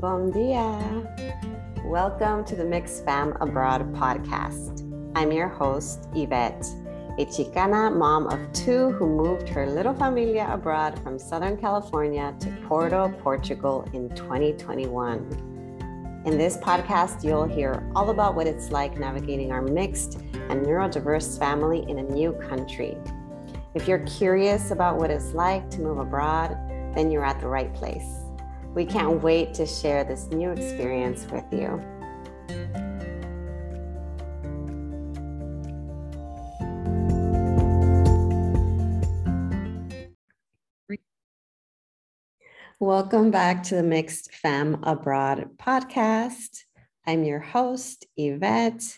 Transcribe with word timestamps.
Bon 0.00 0.30
dia. 0.30 0.78
Welcome 1.84 2.44
to 2.44 2.54
the 2.54 2.64
Mixed 2.64 3.04
Fam 3.04 3.32
Abroad 3.40 3.92
podcast. 3.94 4.84
I'm 5.16 5.32
your 5.32 5.48
host, 5.48 6.06
Yvette, 6.14 6.64
a 7.18 7.26
Chicana 7.26 7.92
mom 7.92 8.28
of 8.28 8.38
two 8.52 8.92
who 8.92 9.08
moved 9.08 9.48
her 9.48 9.66
little 9.66 9.92
familia 9.92 10.48
abroad 10.52 11.02
from 11.02 11.18
Southern 11.18 11.56
California 11.56 12.32
to 12.38 12.48
Porto, 12.68 13.12
Portugal 13.24 13.88
in 13.92 14.08
2021. 14.10 16.22
In 16.26 16.38
this 16.38 16.58
podcast, 16.58 17.24
you'll 17.24 17.48
hear 17.48 17.90
all 17.96 18.10
about 18.10 18.36
what 18.36 18.46
it's 18.46 18.70
like 18.70 19.00
navigating 19.00 19.50
our 19.50 19.62
mixed 19.62 20.20
and 20.32 20.64
neurodiverse 20.64 21.36
family 21.40 21.84
in 21.90 21.98
a 21.98 22.04
new 22.04 22.34
country. 22.34 22.96
If 23.74 23.88
you're 23.88 24.06
curious 24.06 24.70
about 24.70 24.96
what 24.96 25.10
it's 25.10 25.32
like 25.32 25.68
to 25.70 25.80
move 25.80 25.98
abroad, 25.98 26.56
then 26.94 27.10
you're 27.10 27.24
at 27.24 27.40
the 27.40 27.48
right 27.48 27.74
place. 27.74 28.27
We 28.78 28.86
can't 28.86 29.20
wait 29.24 29.54
to 29.54 29.66
share 29.66 30.04
this 30.04 30.28
new 30.28 30.52
experience 30.52 31.26
with 31.32 31.42
you. 31.50 31.82
Welcome 42.78 43.32
back 43.32 43.64
to 43.64 43.74
the 43.74 43.82
Mixed 43.82 44.32
Fam 44.32 44.84
Abroad 44.84 45.56
podcast. 45.56 46.60
I'm 47.04 47.24
your 47.24 47.40
host, 47.40 48.06
Yvette. 48.16 48.96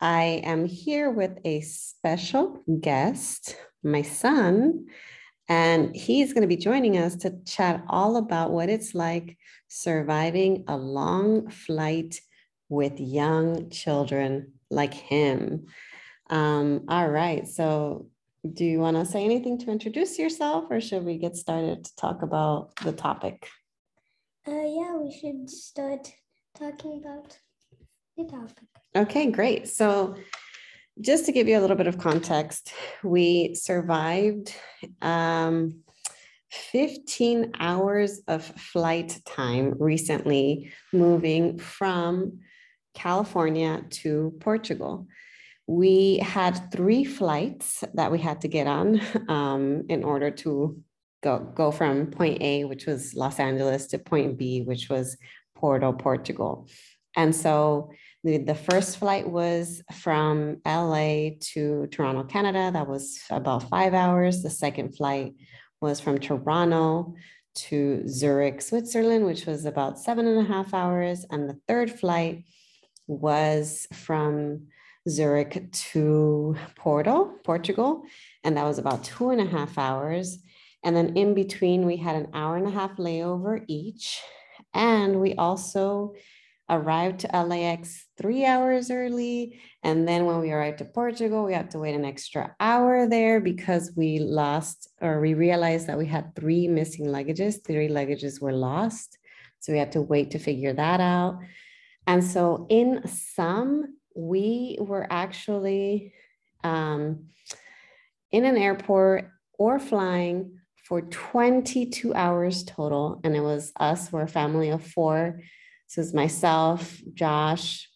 I 0.00 0.40
am 0.44 0.64
here 0.64 1.10
with 1.10 1.36
a 1.44 1.60
special 1.60 2.62
guest, 2.80 3.54
my 3.82 4.00
son, 4.00 4.86
and 5.50 5.96
he's 5.96 6.32
going 6.32 6.42
to 6.42 6.48
be 6.48 6.56
joining 6.56 6.96
us 6.96 7.16
to 7.16 7.34
chat 7.44 7.82
all 7.88 8.16
about 8.16 8.52
what 8.52 8.68
it's 8.68 8.94
like 8.94 9.36
surviving 9.66 10.64
a 10.68 10.76
long 10.76 11.50
flight 11.50 12.20
with 12.68 13.00
young 13.00 13.68
children 13.68 14.52
like 14.70 14.94
him. 14.94 15.66
Um, 16.30 16.84
all 16.88 17.08
right. 17.08 17.48
So, 17.48 18.06
do 18.50 18.64
you 18.64 18.78
want 18.78 18.96
to 18.96 19.04
say 19.04 19.24
anything 19.24 19.58
to 19.58 19.70
introduce 19.70 20.18
yourself, 20.18 20.66
or 20.70 20.80
should 20.80 21.04
we 21.04 21.18
get 21.18 21.36
started 21.36 21.84
to 21.84 21.96
talk 21.96 22.22
about 22.22 22.74
the 22.84 22.92
topic? 22.92 23.48
Uh, 24.46 24.52
yeah, 24.52 24.96
we 24.96 25.12
should 25.12 25.50
start 25.50 26.12
talking 26.56 27.02
about 27.04 27.36
the 28.16 28.24
topic. 28.24 28.68
Okay, 28.94 29.30
great. 29.32 29.68
So, 29.68 30.14
just 31.00 31.26
to 31.26 31.32
give 31.32 31.48
you 31.48 31.58
a 31.58 31.60
little 31.60 31.76
bit 31.76 31.86
of 31.86 31.98
context, 31.98 32.72
we 33.02 33.54
survived 33.54 34.54
um, 35.02 35.82
15 36.50 37.52
hours 37.58 38.20
of 38.28 38.44
flight 38.44 39.18
time 39.26 39.74
recently 39.78 40.72
moving 40.92 41.58
from 41.58 42.40
California 42.94 43.84
to 43.90 44.34
Portugal. 44.40 45.06
We 45.66 46.18
had 46.18 46.72
three 46.72 47.04
flights 47.04 47.84
that 47.94 48.10
we 48.10 48.18
had 48.18 48.40
to 48.40 48.48
get 48.48 48.66
on 48.66 49.00
um, 49.28 49.84
in 49.88 50.02
order 50.02 50.30
to 50.30 50.82
go, 51.22 51.38
go 51.38 51.70
from 51.70 52.08
point 52.08 52.42
A, 52.42 52.64
which 52.64 52.86
was 52.86 53.14
Los 53.14 53.38
Angeles, 53.38 53.86
to 53.88 53.98
point 53.98 54.36
B, 54.36 54.62
which 54.62 54.88
was 54.88 55.16
Porto, 55.54 55.92
Portugal. 55.92 56.68
And 57.16 57.34
so 57.34 57.92
the, 58.22 58.38
the 58.38 58.54
first 58.54 58.98
flight 58.98 59.28
was 59.28 59.82
from 59.92 60.58
LA 60.66 61.30
to 61.52 61.86
Toronto, 61.90 62.24
Canada. 62.24 62.70
That 62.72 62.86
was 62.86 63.18
about 63.30 63.68
five 63.68 63.94
hours. 63.94 64.42
The 64.42 64.50
second 64.50 64.94
flight 64.96 65.34
was 65.80 66.00
from 66.00 66.18
Toronto 66.18 67.14
to 67.54 68.06
Zurich, 68.06 68.60
Switzerland, 68.60 69.24
which 69.24 69.46
was 69.46 69.64
about 69.64 69.98
seven 69.98 70.26
and 70.26 70.38
a 70.38 70.52
half 70.52 70.74
hours. 70.74 71.24
And 71.30 71.48
the 71.48 71.58
third 71.66 71.90
flight 71.90 72.44
was 73.06 73.86
from 73.92 74.66
Zurich 75.08 75.72
to 75.72 76.56
Porto, 76.76 77.32
Portugal, 77.42 78.02
and 78.44 78.56
that 78.56 78.66
was 78.66 78.78
about 78.78 79.02
two 79.02 79.30
and 79.30 79.40
a 79.40 79.46
half 79.46 79.78
hours. 79.78 80.38
And 80.84 80.94
then 80.94 81.16
in 81.16 81.34
between, 81.34 81.86
we 81.86 81.96
had 81.96 82.16
an 82.16 82.28
hour 82.34 82.56
and 82.56 82.66
a 82.66 82.70
half 82.70 82.96
layover 82.96 83.64
each. 83.66 84.20
And 84.74 85.20
we 85.20 85.34
also 85.34 86.14
arrived 86.70 87.20
to 87.20 87.42
LAX 87.42 88.06
three 88.16 88.44
hours 88.46 88.90
early. 88.90 89.60
And 89.82 90.06
then 90.06 90.24
when 90.24 90.40
we 90.40 90.52
arrived 90.52 90.78
to 90.78 90.84
Portugal, 90.84 91.44
we 91.44 91.52
had 91.52 91.70
to 91.72 91.78
wait 91.78 91.94
an 91.94 92.04
extra 92.04 92.54
hour 92.60 93.08
there 93.08 93.40
because 93.40 93.92
we 93.96 94.20
lost 94.20 94.88
or 95.02 95.20
we 95.20 95.34
realized 95.34 95.88
that 95.88 95.98
we 95.98 96.06
had 96.06 96.34
three 96.36 96.68
missing 96.68 97.06
luggages. 97.06 97.64
Three 97.64 97.88
luggages 97.88 98.40
were 98.40 98.52
lost. 98.52 99.18
So 99.58 99.72
we 99.72 99.78
had 99.78 99.92
to 99.92 100.00
wait 100.00 100.30
to 100.30 100.38
figure 100.38 100.72
that 100.72 101.00
out. 101.00 101.40
And 102.06 102.24
so, 102.24 102.66
in 102.70 103.06
sum, 103.06 103.96
we 104.14 104.78
were 104.80 105.06
actually 105.10 106.14
um, 106.64 107.26
in 108.32 108.44
an 108.44 108.56
airport 108.56 109.28
or 109.58 109.78
flying 109.78 110.60
for 110.84 111.02
22 111.02 112.14
hours 112.14 112.64
total. 112.64 113.20
And 113.22 113.36
it 113.36 113.40
was 113.40 113.72
us, 113.78 114.10
we're 114.10 114.22
a 114.22 114.28
family 114.28 114.70
of 114.70 114.84
four 114.84 115.40
this 115.90 116.06
is 116.06 116.14
myself, 116.14 117.02
Josh, 117.14 117.88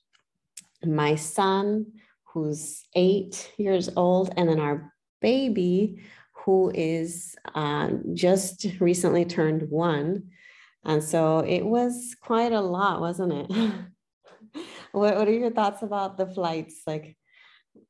my 0.85 1.15
son, 1.15 1.87
who's 2.25 2.83
eight 2.97 3.53
years 3.57 3.89
old, 3.95 4.35
and 4.37 4.49
then 4.49 4.59
our 4.59 4.93
baby, 5.21 6.03
who 6.33 6.73
is 6.75 7.37
uh, 7.55 7.91
just 8.13 8.67
recently 8.81 9.25
turned 9.25 9.71
one. 9.71 10.25
And 10.85 11.05
so 11.05 11.39
it 11.39 11.65
was 11.65 12.17
quite 12.21 12.51
a 12.51 12.61
lot, 12.61 13.01
wasn't 13.01 13.33
it? 13.33 13.51
what, 14.93 15.17
what 15.17 15.29
are 15.29 15.33
your 15.33 15.53
thoughts 15.53 15.83
about 15.83 16.17
the 16.17 16.27
flights? 16.27 16.83
Like, 16.89 17.17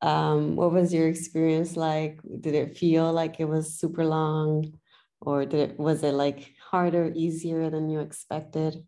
um, 0.03 0.54
what 0.54 0.71
was 0.71 0.92
your 0.92 1.09
experience 1.09 1.78
like? 1.78 2.21
Did 2.41 2.54
it 2.54 2.76
feel 2.76 3.10
like 3.10 3.41
it 3.41 3.47
was 3.47 3.78
super 3.81 4.04
long, 4.04 4.78
or 5.22 5.47
did 5.47 5.71
it 5.71 5.81
was 5.81 6.03
it 6.03 6.12
like 6.12 6.53
harder, 6.60 7.10
easier 7.15 7.71
than 7.71 7.88
you 7.88 8.00
expected? 8.00 8.84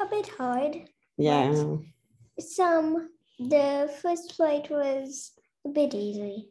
A 0.00 0.06
bit 0.06 0.28
hard. 0.28 0.88
Yeah. 1.16 1.52
Some 2.38 3.10
the 3.38 3.92
first 4.02 4.34
flight 4.34 4.70
was 4.70 5.32
a 5.66 5.70
bit 5.70 5.94
easy. 5.94 6.48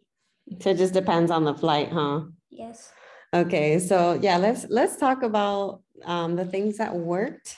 So 0.62 0.70
it 0.70 0.78
just 0.78 0.94
depends 0.94 1.32
on 1.32 1.44
the 1.44 1.54
flight, 1.54 1.90
huh? 1.92 2.22
Yes. 2.50 2.92
Okay, 3.34 3.78
so 3.80 4.14
yeah, 4.22 4.38
let's 4.38 4.66
let's 4.70 4.96
talk 4.96 5.22
about 5.22 5.82
um, 6.06 6.36
the 6.38 6.46
things 6.46 6.78
that 6.78 6.96
worked 6.96 7.58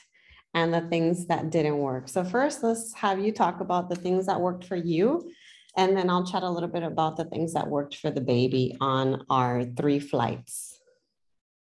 and 0.56 0.74
the 0.74 0.82
things 0.82 1.28
that 1.28 1.52
didn't 1.52 1.78
work. 1.78 2.10
So 2.10 2.24
first, 2.24 2.64
let's 2.64 2.94
have 2.96 3.20
you 3.20 3.32
talk 3.32 3.60
about 3.60 3.90
the 3.90 3.96
things 3.96 4.26
that 4.26 4.42
worked 4.42 4.66
for 4.66 4.76
you, 4.76 5.32
and 5.78 5.96
then 5.96 6.10
I'll 6.10 6.26
chat 6.26 6.42
a 6.42 6.50
little 6.50 6.70
bit 6.70 6.82
about 6.82 7.18
the 7.18 7.26
things 7.26 7.54
that 7.54 7.68
worked 7.68 7.98
for 7.98 8.10
the 8.10 8.22
baby 8.22 8.76
on 8.82 9.26
our 9.30 9.64
three 9.64 10.00
flights. 10.00 10.80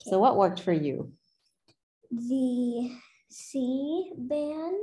Okay. 0.03 0.11
So 0.11 0.19
what 0.19 0.37
worked 0.37 0.61
for 0.61 0.73
you? 0.73 1.13
The 2.11 2.91
Sea-Band? 3.35 4.77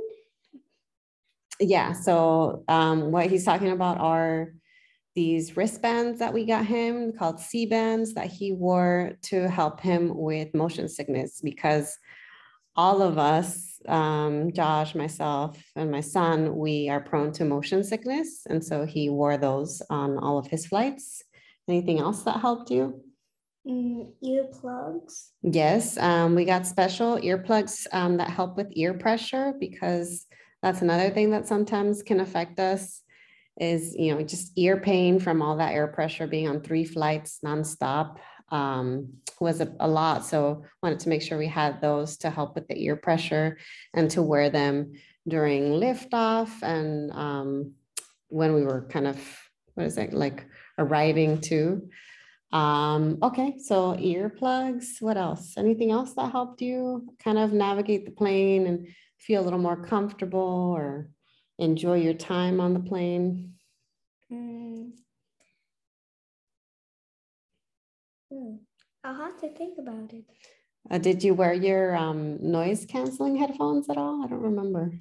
Yeah. 1.58 1.92
So 1.92 2.64
um, 2.68 3.10
what 3.10 3.30
he's 3.30 3.44
talking 3.44 3.70
about 3.70 3.98
are 3.98 4.52
these 5.14 5.56
wristbands 5.56 6.18
that 6.18 6.34
we 6.34 6.44
got 6.44 6.66
him 6.66 7.12
called 7.12 7.40
Sea-Bands 7.40 8.14
that 8.14 8.26
he 8.26 8.52
wore 8.52 9.12
to 9.22 9.48
help 9.48 9.80
him 9.80 10.12
with 10.14 10.54
motion 10.54 10.88
sickness 10.88 11.40
because 11.42 11.96
all 12.76 13.02
of 13.02 13.18
us, 13.18 13.80
um, 13.88 14.52
Josh, 14.52 14.94
myself, 14.94 15.62
and 15.76 15.90
my 15.90 16.00
son, 16.00 16.56
we 16.56 16.88
are 16.88 17.00
prone 17.00 17.32
to 17.32 17.44
motion 17.44 17.82
sickness. 17.82 18.42
And 18.48 18.64
so 18.64 18.84
he 18.84 19.08
wore 19.08 19.36
those 19.36 19.82
on 19.88 20.18
all 20.18 20.38
of 20.38 20.46
his 20.46 20.66
flights. 20.66 21.22
Anything 21.68 22.00
else 22.00 22.22
that 22.24 22.40
helped 22.40 22.70
you? 22.70 23.02
Mm, 23.66 24.12
earplugs. 24.24 25.28
Yes, 25.42 25.96
um, 25.96 26.34
we 26.34 26.44
got 26.44 26.66
special 26.66 27.16
earplugs 27.18 27.86
um, 27.92 28.16
that 28.16 28.28
help 28.28 28.56
with 28.56 28.66
ear 28.72 28.94
pressure 28.94 29.54
because 29.60 30.26
that's 30.62 30.82
another 30.82 31.10
thing 31.10 31.30
that 31.30 31.46
sometimes 31.46 32.02
can 32.02 32.20
affect 32.20 32.58
us 32.58 33.02
is 33.60 33.94
you 33.96 34.12
know 34.12 34.22
just 34.22 34.50
ear 34.56 34.80
pain 34.80 35.20
from 35.20 35.42
all 35.42 35.58
that 35.58 35.74
air 35.74 35.86
pressure 35.86 36.26
being 36.26 36.48
on 36.48 36.60
three 36.60 36.84
flights 36.84 37.38
nonstop 37.44 38.16
um, 38.50 39.08
was 39.40 39.60
a, 39.60 39.72
a 39.78 39.86
lot. 39.86 40.24
So 40.24 40.64
wanted 40.82 41.00
to 41.00 41.08
make 41.08 41.22
sure 41.22 41.38
we 41.38 41.46
had 41.46 41.80
those 41.80 42.16
to 42.18 42.30
help 42.30 42.56
with 42.56 42.66
the 42.66 42.82
ear 42.82 42.96
pressure 42.96 43.58
and 43.94 44.10
to 44.10 44.22
wear 44.22 44.50
them 44.50 44.92
during 45.28 45.74
liftoff 45.74 46.50
and 46.62 47.12
um, 47.12 47.74
when 48.28 48.54
we 48.54 48.64
were 48.64 48.88
kind 48.90 49.06
of 49.06 49.18
what 49.74 49.86
is 49.86 49.98
it 49.98 50.12
like 50.12 50.46
arriving 50.78 51.40
to 51.42 51.88
um, 52.52 53.18
okay, 53.22 53.56
so 53.58 53.94
earplugs. 53.94 55.00
What 55.00 55.16
else? 55.16 55.54
Anything 55.56 55.90
else 55.90 56.12
that 56.14 56.32
helped 56.32 56.60
you 56.60 57.08
kind 57.22 57.38
of 57.38 57.52
navigate 57.52 58.04
the 58.04 58.10
plane 58.10 58.66
and 58.66 58.88
feel 59.18 59.40
a 59.40 59.44
little 59.44 59.58
more 59.58 59.82
comfortable 59.82 60.74
or 60.76 61.08
enjoy 61.58 62.00
your 62.00 62.14
time 62.14 62.60
on 62.60 62.74
the 62.74 62.80
plane? 62.80 63.54
Mm. 64.30 64.90
Hmm. 68.30 68.56
I'll 69.04 69.14
have 69.14 69.40
to 69.40 69.48
think 69.48 69.78
about 69.78 70.12
it. 70.12 70.24
Uh, 70.90 70.98
did 70.98 71.22
you 71.22 71.34
wear 71.34 71.52
your 71.52 71.96
um, 71.96 72.38
noise 72.40 72.84
canceling 72.86 73.36
headphones 73.36 73.88
at 73.88 73.96
all? 73.96 74.22
I 74.24 74.26
don't 74.26 74.40
remember. 74.40 74.92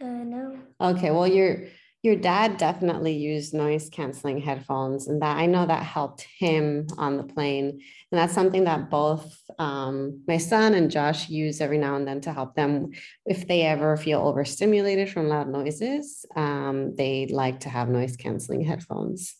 Uh, 0.00 0.04
no. 0.06 0.58
Okay, 0.80 1.10
well, 1.10 1.26
your 1.26 1.64
your 2.04 2.16
dad 2.16 2.58
definitely 2.58 3.14
used 3.14 3.54
noise 3.54 3.88
canceling 3.88 4.38
headphones, 4.38 5.08
and 5.08 5.22
that 5.22 5.38
I 5.38 5.46
know 5.46 5.64
that 5.64 5.82
helped 5.82 6.26
him 6.38 6.86
on 6.98 7.16
the 7.16 7.22
plane. 7.22 7.80
And 8.12 8.20
that's 8.20 8.34
something 8.34 8.64
that 8.64 8.90
both 8.90 9.34
um, 9.58 10.22
my 10.28 10.36
son 10.36 10.74
and 10.74 10.90
Josh 10.90 11.30
use 11.30 11.62
every 11.62 11.78
now 11.78 11.96
and 11.96 12.06
then 12.06 12.20
to 12.20 12.32
help 12.34 12.54
them 12.56 12.90
if 13.24 13.48
they 13.48 13.62
ever 13.62 13.96
feel 13.96 14.20
overstimulated 14.20 15.08
from 15.08 15.30
loud 15.30 15.48
noises. 15.48 16.26
Um, 16.36 16.94
they 16.94 17.26
like 17.28 17.60
to 17.60 17.70
have 17.70 17.88
noise 17.88 18.16
canceling 18.16 18.60
headphones. 18.60 19.36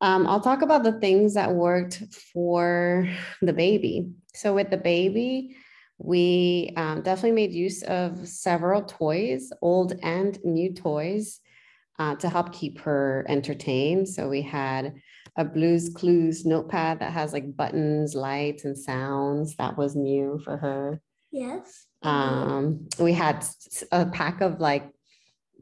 Um, 0.00 0.28
I'll 0.28 0.40
talk 0.40 0.62
about 0.62 0.84
the 0.84 1.00
things 1.00 1.34
that 1.34 1.52
worked 1.52 2.00
for 2.32 3.08
the 3.40 3.52
baby. 3.52 4.12
So 4.34 4.54
with 4.54 4.70
the 4.70 4.76
baby, 4.76 5.56
we 5.98 6.72
um, 6.76 7.02
definitely 7.02 7.32
made 7.32 7.52
use 7.52 7.82
of 7.82 8.28
several 8.28 8.82
toys, 8.82 9.52
old 9.60 9.94
and 10.00 10.38
new 10.44 10.72
toys, 10.72 11.40
uh, 11.98 12.14
to 12.16 12.28
help 12.28 12.52
keep 12.52 12.80
her 12.80 13.24
entertained. 13.28 14.08
So 14.08 14.28
we 14.28 14.42
had 14.42 14.94
a 15.36 15.44
Blues 15.44 15.90
Clues 15.94 16.44
notepad 16.44 17.00
that 17.00 17.12
has 17.12 17.32
like 17.32 17.56
buttons, 17.56 18.14
lights, 18.14 18.64
and 18.64 18.76
sounds. 18.76 19.56
That 19.56 19.76
was 19.76 19.96
new 19.96 20.40
for 20.44 20.56
her. 20.56 21.00
Yes. 21.30 21.86
Um, 22.02 22.88
we 22.98 23.12
had 23.12 23.44
a 23.90 24.06
pack 24.06 24.40
of 24.40 24.60
like 24.60 24.90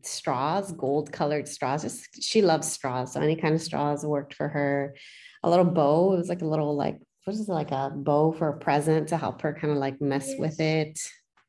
straws, 0.02 0.72
gold 0.72 1.12
colored 1.12 1.46
straws. 1.46 1.82
Just, 1.82 2.22
she 2.22 2.42
loves 2.42 2.70
straws. 2.70 3.12
So 3.12 3.20
any 3.20 3.36
kind 3.36 3.54
of 3.54 3.62
straws 3.62 4.04
worked 4.04 4.34
for 4.34 4.48
her. 4.48 4.96
A 5.42 5.50
little 5.50 5.64
bow. 5.64 6.14
It 6.14 6.18
was 6.18 6.28
like 6.28 6.42
a 6.42 6.46
little 6.46 6.76
like 6.76 6.98
what 7.24 7.34
is 7.34 7.48
it 7.48 7.52
like 7.52 7.70
a 7.70 7.90
bow 7.94 8.32
for 8.32 8.48
a 8.48 8.58
present 8.58 9.08
to 9.08 9.16
help 9.16 9.42
her 9.42 9.52
kind 9.52 9.72
of 9.72 9.78
like 9.78 10.00
mess 10.00 10.28
yes. 10.30 10.38
with 10.38 10.60
it. 10.60 10.98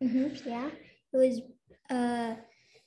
Mm-hmm, 0.04 0.50
yeah, 0.50 0.70
it 1.14 1.18
was 1.18 1.42
uh 1.90 2.36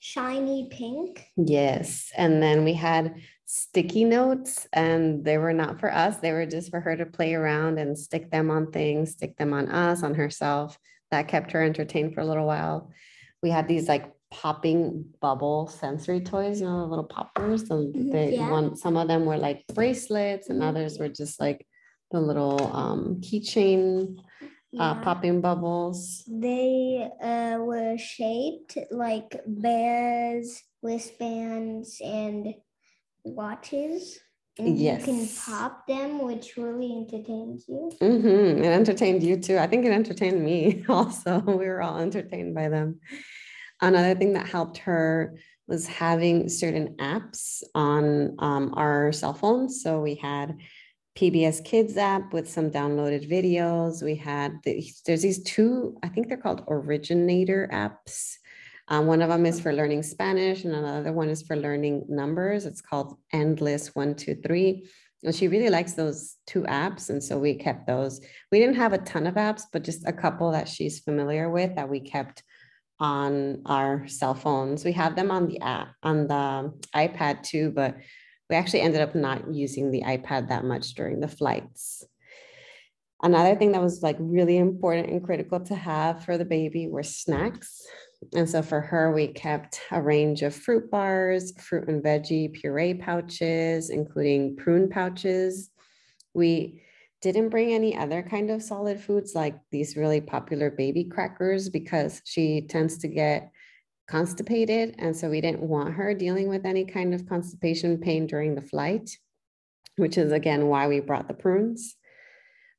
shiny 0.05 0.69
pink. 0.71 1.27
Yes, 1.35 2.12
and 2.15 2.43
then 2.43 2.62
we 2.62 2.75
had 2.75 3.15
sticky 3.47 4.05
notes, 4.05 4.69
and 4.71 5.25
they 5.25 5.39
were 5.39 5.55
not 5.55 5.81
for 5.81 5.91
us. 5.91 6.19
They 6.19 6.33
were 6.33 6.45
just 6.45 6.71
for 6.71 6.79
her 6.81 6.95
to 6.95 7.06
play 7.06 7.33
around 7.33 7.79
and 7.79 7.99
stick 7.99 8.31
them 8.31 8.51
on 8.51 8.71
things, 8.71 9.12
stick 9.12 9.39
them 9.39 9.55
on 9.55 9.71
us, 9.71 10.03
on 10.03 10.15
herself. 10.15 10.79
That 11.11 11.29
kept 11.29 11.53
her 11.53 11.62
entertained 11.62 12.15
for 12.15 12.21
a 12.21 12.27
little 12.27 12.47
while. 12.47 12.91
We 13.43 13.49
had 13.49 13.67
these 13.67 13.89
like 13.89 14.12
popping 14.31 15.06
bubble 15.23 15.69
sensory 15.69 16.21
toys, 16.21 16.61
you 16.61 16.67
know, 16.67 16.81
the 16.81 16.87
little 16.87 17.05
poppers. 17.05 17.67
So 17.67 17.77
mm-hmm, 17.77 18.35
yeah. 18.35 18.50
one 18.50 18.77
some 18.77 18.99
of 18.99 19.09
them 19.09 19.25
were 19.25 19.39
like 19.39 19.65
bracelets 19.73 20.50
and 20.50 20.61
mm-hmm. 20.61 20.69
others 20.69 20.99
were 20.99 21.09
just 21.09 21.41
like 21.41 21.67
the 22.11 22.21
little 22.21 22.77
um, 22.77 23.21
keychain 23.23 24.19
uh, 24.79 24.94
yeah. 24.97 25.05
popping 25.05 25.41
bubbles. 25.41 26.25
They 26.26 27.09
uh, 27.23 27.59
were 27.61 27.97
shaped 27.99 28.79
like 28.91 29.41
bears, 29.47 30.62
wristbands, 30.82 32.00
and 32.05 32.55
watches. 33.25 34.19
And 34.56 34.79
yes. 34.79 35.00
you 35.00 35.12
can 35.12 35.29
pop 35.37 35.87
them, 35.87 36.23
which 36.23 36.56
really 36.56 36.93
entertains 36.93 37.65
you. 37.67 37.91
Mm-hmm. 38.00 38.62
It 38.62 38.69
entertained 38.69 39.23
you 39.23 39.37
too. 39.37 39.59
I 39.59 39.67
think 39.67 39.85
it 39.85 39.93
entertained 39.93 40.44
me 40.44 40.85
also. 40.88 41.41
we 41.41 41.67
were 41.67 41.82
all 41.82 41.99
entertained 41.99 42.55
by 42.55 42.69
them. 42.69 43.00
Another 43.81 44.15
thing 44.15 44.35
that 44.35 44.47
helped 44.47 44.79
her 44.79 45.38
was 45.67 45.87
having 45.87 46.49
certain 46.49 46.97
apps 46.99 47.62
on 47.75 48.37
um, 48.38 48.75
our 48.76 49.12
cell 49.12 49.35
phones. 49.35 49.82
So 49.82 50.00
we 50.00 50.15
had 50.15 50.59
PBS 51.16 51.64
Kids 51.64 51.96
app 51.96 52.32
with 52.32 52.50
some 52.50 52.70
downloaded 52.70 53.31
videos. 53.31 54.02
We 54.02 54.16
had 54.16 54.58
the, 54.64 54.84
there's 55.06 55.22
these 55.22 55.43
two, 55.43 55.96
I 56.02 56.08
think 56.08 56.28
they're 56.28 56.37
called 56.37 56.64
originator 56.69 57.69
apps. 57.72 58.37
Um, 58.88 59.06
one 59.06 59.22
of 59.22 59.28
them 59.28 59.46
is 59.46 59.61
for 59.61 59.72
learning 59.72 60.02
Spanish, 60.02 60.64
and 60.64 60.75
another 60.75 61.12
one 61.12 61.28
is 61.28 61.43
for 61.43 61.56
learning 61.56 62.05
numbers. 62.08 62.66
It's 62.66 62.82
called 62.82 63.16
Endless 63.32 63.94
One 63.94 64.14
Two 64.14 64.34
Three. 64.34 64.87
And 65.22 65.34
she 65.34 65.49
really 65.49 65.70
likes 65.70 65.94
those 65.94 66.37
two 66.46 66.62
apps, 66.64 67.08
and 67.08 67.25
so 67.25 67.38
we 67.38 67.55
kept 67.55 67.87
those. 67.87 68.20
We 68.52 68.58
didn't 68.58 68.76
have 68.76 68.93
a 68.93 68.99
ton 68.99 69.26
of 69.26 69.37
apps, 69.37 69.62
but 69.72 69.84
just 69.84 70.06
a 70.06 70.12
couple 70.12 70.50
that 70.52 70.69
she's 70.69 71.00
familiar 71.00 71.49
with 71.49 71.76
that 71.76 71.88
we 71.88 72.00
kept 72.00 72.43
on 73.00 73.62
our 73.64 74.06
cell 74.06 74.34
phones. 74.34 74.84
We 74.84 74.93
have 74.93 75.16
them 75.16 75.31
on 75.31 75.49
the 75.49 75.61
app 75.61 75.94
on 76.02 76.26
the 76.26 76.75
iPad 76.94 77.43
too, 77.43 77.70
but 77.70 77.96
we 78.50 78.56
actually 78.56 78.82
ended 78.82 79.00
up 79.00 79.14
not 79.14 79.52
using 79.52 79.91
the 79.91 80.02
iPad 80.02 80.49
that 80.49 80.64
much 80.64 80.94
during 80.94 81.20
the 81.20 81.29
flights. 81.29 82.05
Another 83.23 83.55
thing 83.56 83.73
that 83.73 83.81
was 83.81 84.02
like 84.02 84.17
really 84.20 84.58
important 84.58 85.08
and 85.08 85.25
critical 85.25 85.61
to 85.61 85.75
have 85.75 86.25
for 86.25 86.37
the 86.37 86.44
baby 86.44 86.88
were 86.88 87.02
snacks. 87.02 87.87
And 88.35 88.49
so 88.49 88.61
for 88.61 88.82
her, 88.82 89.12
we 89.12 89.29
kept 89.29 89.81
a 89.91 90.02
range 90.02 90.43
of 90.43 90.55
fruit 90.55 90.91
bars, 90.91 91.58
fruit 91.58 91.88
and 91.88 92.02
veggie 92.02 92.52
puree 92.52 92.94
pouches, 92.94 93.88
including 93.88 94.56
prune 94.56 94.90
pouches. 94.90 95.70
We 96.35 96.82
didn't 97.23 97.49
bring 97.49 97.73
any 97.73 97.97
other 97.97 98.23
kind 98.23 98.50
of 98.50 98.62
solid 98.62 99.00
foods 99.00 99.35
like 99.35 99.58
these 99.70 99.97
really 99.97 100.20
popular 100.20 100.70
baby 100.70 101.05
crackers 101.05 101.70
because 101.70 102.20
she 102.26 102.67
tends 102.69 102.99
to 102.99 103.08
get 103.08 103.50
constipated. 104.06 104.95
And 104.99 105.17
so 105.17 105.29
we 105.29 105.41
didn't 105.41 105.62
want 105.62 105.95
her 105.95 106.15
dealing 106.15 106.49
with 106.49 106.67
any 106.67 106.85
kind 106.85 107.15
of 107.15 107.27
constipation 107.27 107.99
pain 107.99 108.27
during 108.27 108.55
the 108.55 108.62
flight, 108.62 109.11
which 109.97 110.19
is 110.19 110.33
again 110.33 110.67
why 110.69 110.89
we 110.89 111.01
brought 111.01 111.29
the 111.29 111.35
prunes. 111.35 111.97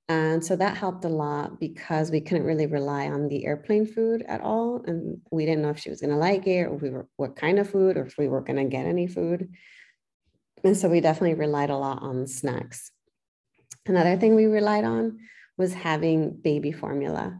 And 0.08 0.46
so 0.46 0.56
that 0.56 0.78
helped 0.78 1.04
a 1.04 1.10
lot 1.10 1.60
because 1.60 2.12
we 2.12 2.22
couldn't 2.22 2.46
really 2.46 2.68
rely 2.68 3.08
on 3.08 3.28
the 3.28 3.46
airplane 3.46 3.88
food 3.88 4.24
at 4.28 4.42
all. 4.42 4.84
And 4.86 5.22
we 5.32 5.46
didn't 5.46 5.64
know 5.64 5.72
if 5.72 5.80
she 5.80 5.90
was 5.90 6.02
going 6.02 6.12
to 6.12 6.18
like 6.18 6.46
it 6.46 6.66
or 6.66 6.76
we 6.76 6.92
were, 6.92 7.08
what 7.18 7.36
kind 7.36 7.58
of 7.58 7.70
food 7.70 7.98
or 7.98 8.06
if 8.06 8.16
we 8.18 8.28
were 8.28 8.42
going 8.42 8.58
to 8.58 8.66
get 8.66 8.86
any 8.86 9.08
food. 9.08 9.50
And 10.64 10.78
so 10.78 10.90
we 10.90 11.02
definitely 11.02 11.34
relied 11.34 11.72
a 11.72 11.78
lot 11.78 12.04
on 12.04 12.28
snacks. 12.28 12.92
Another 13.88 14.16
thing 14.16 14.36
we 14.36 14.46
relied 14.46 14.84
on 14.84 15.20
was 15.58 15.74
having 15.74 16.32
baby 16.32 16.72
formula. 16.72 17.40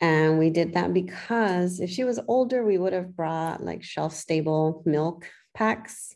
And 0.00 0.38
we 0.38 0.50
did 0.50 0.74
that 0.74 0.94
because 0.94 1.80
if 1.80 1.90
she 1.90 2.04
was 2.04 2.20
older, 2.28 2.64
we 2.64 2.78
would 2.78 2.92
have 2.92 3.16
brought 3.16 3.64
like 3.64 3.82
shelf 3.82 4.14
stable 4.14 4.82
milk 4.86 5.26
packs. 5.54 6.14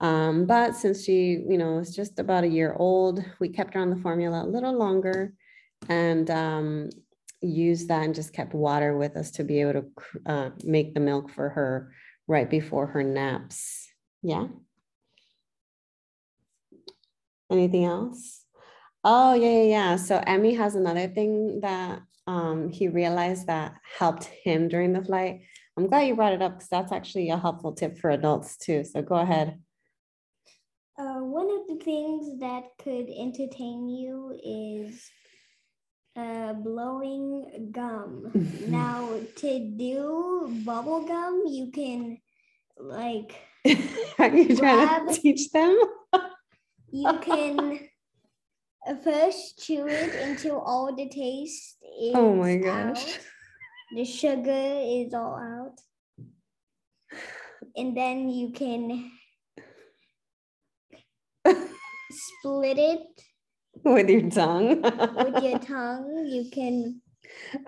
Um, 0.00 0.46
but 0.46 0.74
since 0.74 1.04
she, 1.04 1.42
you 1.48 1.58
know, 1.58 1.74
was 1.74 1.94
just 1.94 2.18
about 2.18 2.44
a 2.44 2.48
year 2.48 2.74
old, 2.76 3.24
we 3.38 3.48
kept 3.50 3.74
her 3.74 3.80
on 3.80 3.90
the 3.90 4.00
formula 4.00 4.42
a 4.42 4.48
little 4.48 4.76
longer 4.76 5.34
and 5.88 6.30
um, 6.30 6.90
used 7.40 7.88
that 7.88 8.04
and 8.04 8.14
just 8.14 8.32
kept 8.32 8.54
water 8.54 8.96
with 8.96 9.16
us 9.16 9.30
to 9.32 9.44
be 9.44 9.60
able 9.60 9.72
to 9.74 9.84
uh, 10.26 10.50
make 10.64 10.94
the 10.94 11.00
milk 11.00 11.30
for 11.30 11.50
her 11.50 11.92
right 12.26 12.48
before 12.48 12.86
her 12.86 13.02
naps. 13.02 13.88
Yeah. 14.22 14.46
Anything 17.50 17.84
else? 17.84 18.44
Oh, 19.04 19.34
yeah, 19.34 19.48
yeah, 19.48 19.62
yeah. 19.62 19.96
So 19.96 20.22
Emmy 20.26 20.54
has 20.54 20.74
another 20.74 21.08
thing 21.08 21.60
that 21.60 22.00
um, 22.26 22.70
he 22.70 22.88
realized 22.88 23.46
that 23.46 23.74
helped 23.98 24.24
him 24.24 24.68
during 24.68 24.92
the 24.92 25.04
flight. 25.04 25.42
I'm 25.76 25.86
glad 25.86 26.02
you 26.02 26.14
brought 26.14 26.34
it 26.34 26.42
up 26.42 26.54
because 26.54 26.68
that's 26.68 26.92
actually 26.92 27.30
a 27.30 27.38
helpful 27.38 27.72
tip 27.72 27.98
for 27.98 28.10
adults 28.10 28.56
too. 28.56 28.84
So 28.84 29.02
go 29.02 29.16
ahead. 29.16 29.58
Uh, 30.98 31.20
one 31.20 31.50
of 31.50 31.66
the 31.66 31.82
things 31.82 32.38
that 32.40 32.64
could 32.78 33.08
entertain 33.08 33.88
you 33.88 34.38
is 34.44 35.10
uh, 36.16 36.52
blowing 36.52 37.70
gum. 37.72 38.30
now, 38.68 39.18
to 39.36 39.58
do 39.76 40.62
bubble 40.64 41.06
gum, 41.06 41.44
you 41.46 41.70
can 41.70 42.18
like. 42.76 43.34
Are 44.18 44.28
you 44.28 44.56
trying 44.56 45.08
to 45.08 45.14
teach 45.14 45.50
them? 45.50 45.78
you 46.92 47.18
can 47.20 47.88
first 49.02 49.64
chew 49.64 49.86
it 49.86 50.14
until 50.14 50.58
all 50.60 50.94
the 50.94 51.08
taste 51.08 51.81
oh 52.14 52.34
my 52.34 52.56
gosh 52.56 53.14
out. 53.14 53.18
the 53.94 54.04
sugar 54.04 54.80
is 54.82 55.14
all 55.14 55.36
out 55.36 55.78
and 57.76 57.96
then 57.96 58.28
you 58.28 58.52
can 58.52 59.10
split 62.10 62.78
it 62.78 63.00
with 63.84 64.08
your 64.08 64.30
tongue 64.30 64.82
with 64.82 65.42
your 65.42 65.58
tongue 65.72 66.26
you 66.28 66.50
can 66.50 67.00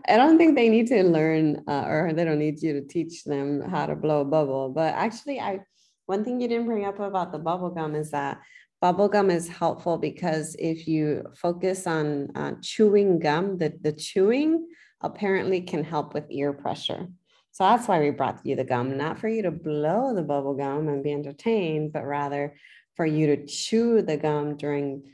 I 0.08 0.16
don't 0.16 0.36
think 0.38 0.56
they 0.56 0.68
need 0.68 0.88
to 0.88 1.02
learn 1.04 1.62
uh, 1.68 1.84
or 1.86 2.12
they 2.12 2.24
don't 2.24 2.38
need 2.38 2.62
you 2.62 2.74
to 2.74 2.82
teach 2.82 3.24
them 3.24 3.62
how 3.62 3.86
to 3.86 3.96
blow 3.96 4.20
a 4.20 4.24
bubble. 4.24 4.68
But 4.68 4.94
actually, 4.94 5.40
I 5.40 5.60
one 6.06 6.24
thing 6.24 6.40
you 6.40 6.48
didn't 6.48 6.66
bring 6.66 6.84
up 6.84 7.00
about 7.00 7.32
the 7.32 7.38
bubble 7.38 7.70
gum 7.70 7.94
is 7.94 8.10
that 8.10 8.40
bubblegum 8.84 9.32
is 9.32 9.48
helpful 9.48 9.96
because 9.96 10.54
if 10.58 10.86
you 10.86 11.24
focus 11.34 11.86
on 11.86 12.28
uh, 12.34 12.52
chewing 12.60 13.18
gum, 13.18 13.56
the, 13.56 13.72
the 13.80 13.92
chewing 13.92 14.68
apparently 15.00 15.62
can 15.62 15.82
help 15.82 16.12
with 16.12 16.24
ear 16.30 16.52
pressure. 16.52 17.06
So 17.52 17.64
that's 17.64 17.88
why 17.88 18.00
we 18.00 18.10
brought 18.10 18.44
you 18.44 18.56
the 18.56 18.64
gum, 18.64 18.98
not 18.98 19.18
for 19.18 19.28
you 19.28 19.42
to 19.42 19.50
blow 19.50 20.14
the 20.14 20.22
bubble 20.22 20.54
gum 20.54 20.88
and 20.88 21.02
be 21.02 21.12
entertained, 21.12 21.94
but 21.94 22.04
rather 22.04 22.56
for 22.94 23.06
you 23.06 23.28
to 23.28 23.46
chew 23.46 24.02
the 24.02 24.18
gum 24.18 24.56
during 24.56 25.04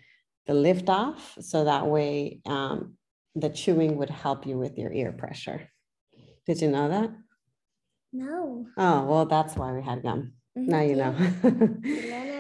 the 0.47 0.55
lift 0.55 0.89
off. 0.89 1.37
So 1.41 1.65
that 1.65 1.87
way 1.87 2.41
um, 2.47 2.95
the 3.37 3.51
chewing 3.51 3.99
would 3.99 4.11
help 4.11 4.47
you 4.47 4.59
with 4.59 4.79
your 4.79 4.93
ear 4.93 5.13
pressure. 5.13 5.69
Did 6.47 6.61
you 6.61 6.71
know 6.71 6.89
that? 6.89 7.11
No. 8.13 8.67
Oh, 8.77 9.05
well, 9.05 9.27
that's 9.27 9.55
why 9.55 9.73
we 9.73 9.83
had 9.83 10.03
gum. 10.03 10.33
Mhm, 10.59 10.67
Now 10.67 10.81
you 10.81 10.97
know. 10.97 11.15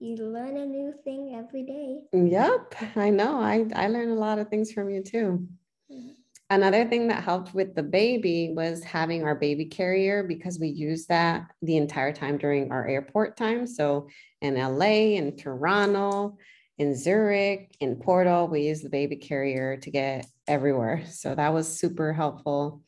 You 0.00 0.16
learn 0.16 0.56
everything. 0.56 0.56
You 0.56 0.56
learn 0.56 0.56
a 0.56 0.66
new 0.66 0.94
thing 1.04 1.34
every 1.34 1.62
day. 1.64 1.98
Yep, 2.12 2.74
I 2.96 3.10
know. 3.10 3.40
I, 3.40 3.66
I 3.74 3.88
learned 3.88 4.12
a 4.12 4.14
lot 4.14 4.38
of 4.38 4.48
things 4.48 4.72
from 4.72 4.90
you 4.90 5.02
too. 5.02 5.46
Mhm. 5.90 6.14
Another 6.50 6.86
thing 6.86 7.08
that 7.08 7.22
helped 7.24 7.52
with 7.52 7.74
the 7.74 7.82
baby 7.82 8.52
was 8.56 8.82
having 8.82 9.24
our 9.24 9.34
baby 9.34 9.66
carrier 9.66 10.22
because 10.22 10.58
we 10.58 10.68
used 10.68 11.08
that 11.08 11.46
the 11.60 11.76
entire 11.76 12.12
time 12.12 12.38
during 12.38 12.72
our 12.72 12.86
airport 12.88 13.36
time. 13.36 13.66
So 13.66 14.08
in 14.40 14.56
LA, 14.56 15.16
in 15.16 15.36
Toronto, 15.36 16.38
in 16.78 16.94
Zurich, 16.94 17.76
in 17.80 17.96
Porto, 17.96 18.46
we 18.46 18.62
used 18.68 18.84
the 18.84 18.88
baby 18.88 19.16
carrier 19.16 19.76
to 19.78 19.90
get 19.90 20.26
everywhere. 20.46 21.04
So 21.10 21.34
that 21.34 21.52
was 21.52 21.68
super 21.68 22.14
helpful. 22.14 22.82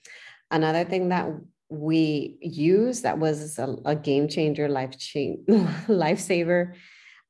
Another 0.50 0.84
thing 0.84 1.10
that 1.10 1.28
we 1.68 2.38
used 2.40 3.02
that 3.02 3.18
was 3.18 3.58
a, 3.58 3.76
a 3.84 3.94
game 3.94 4.28
changer, 4.28 4.68
life 4.68 4.98
change, 4.98 5.40
lifesaver, 5.86 6.74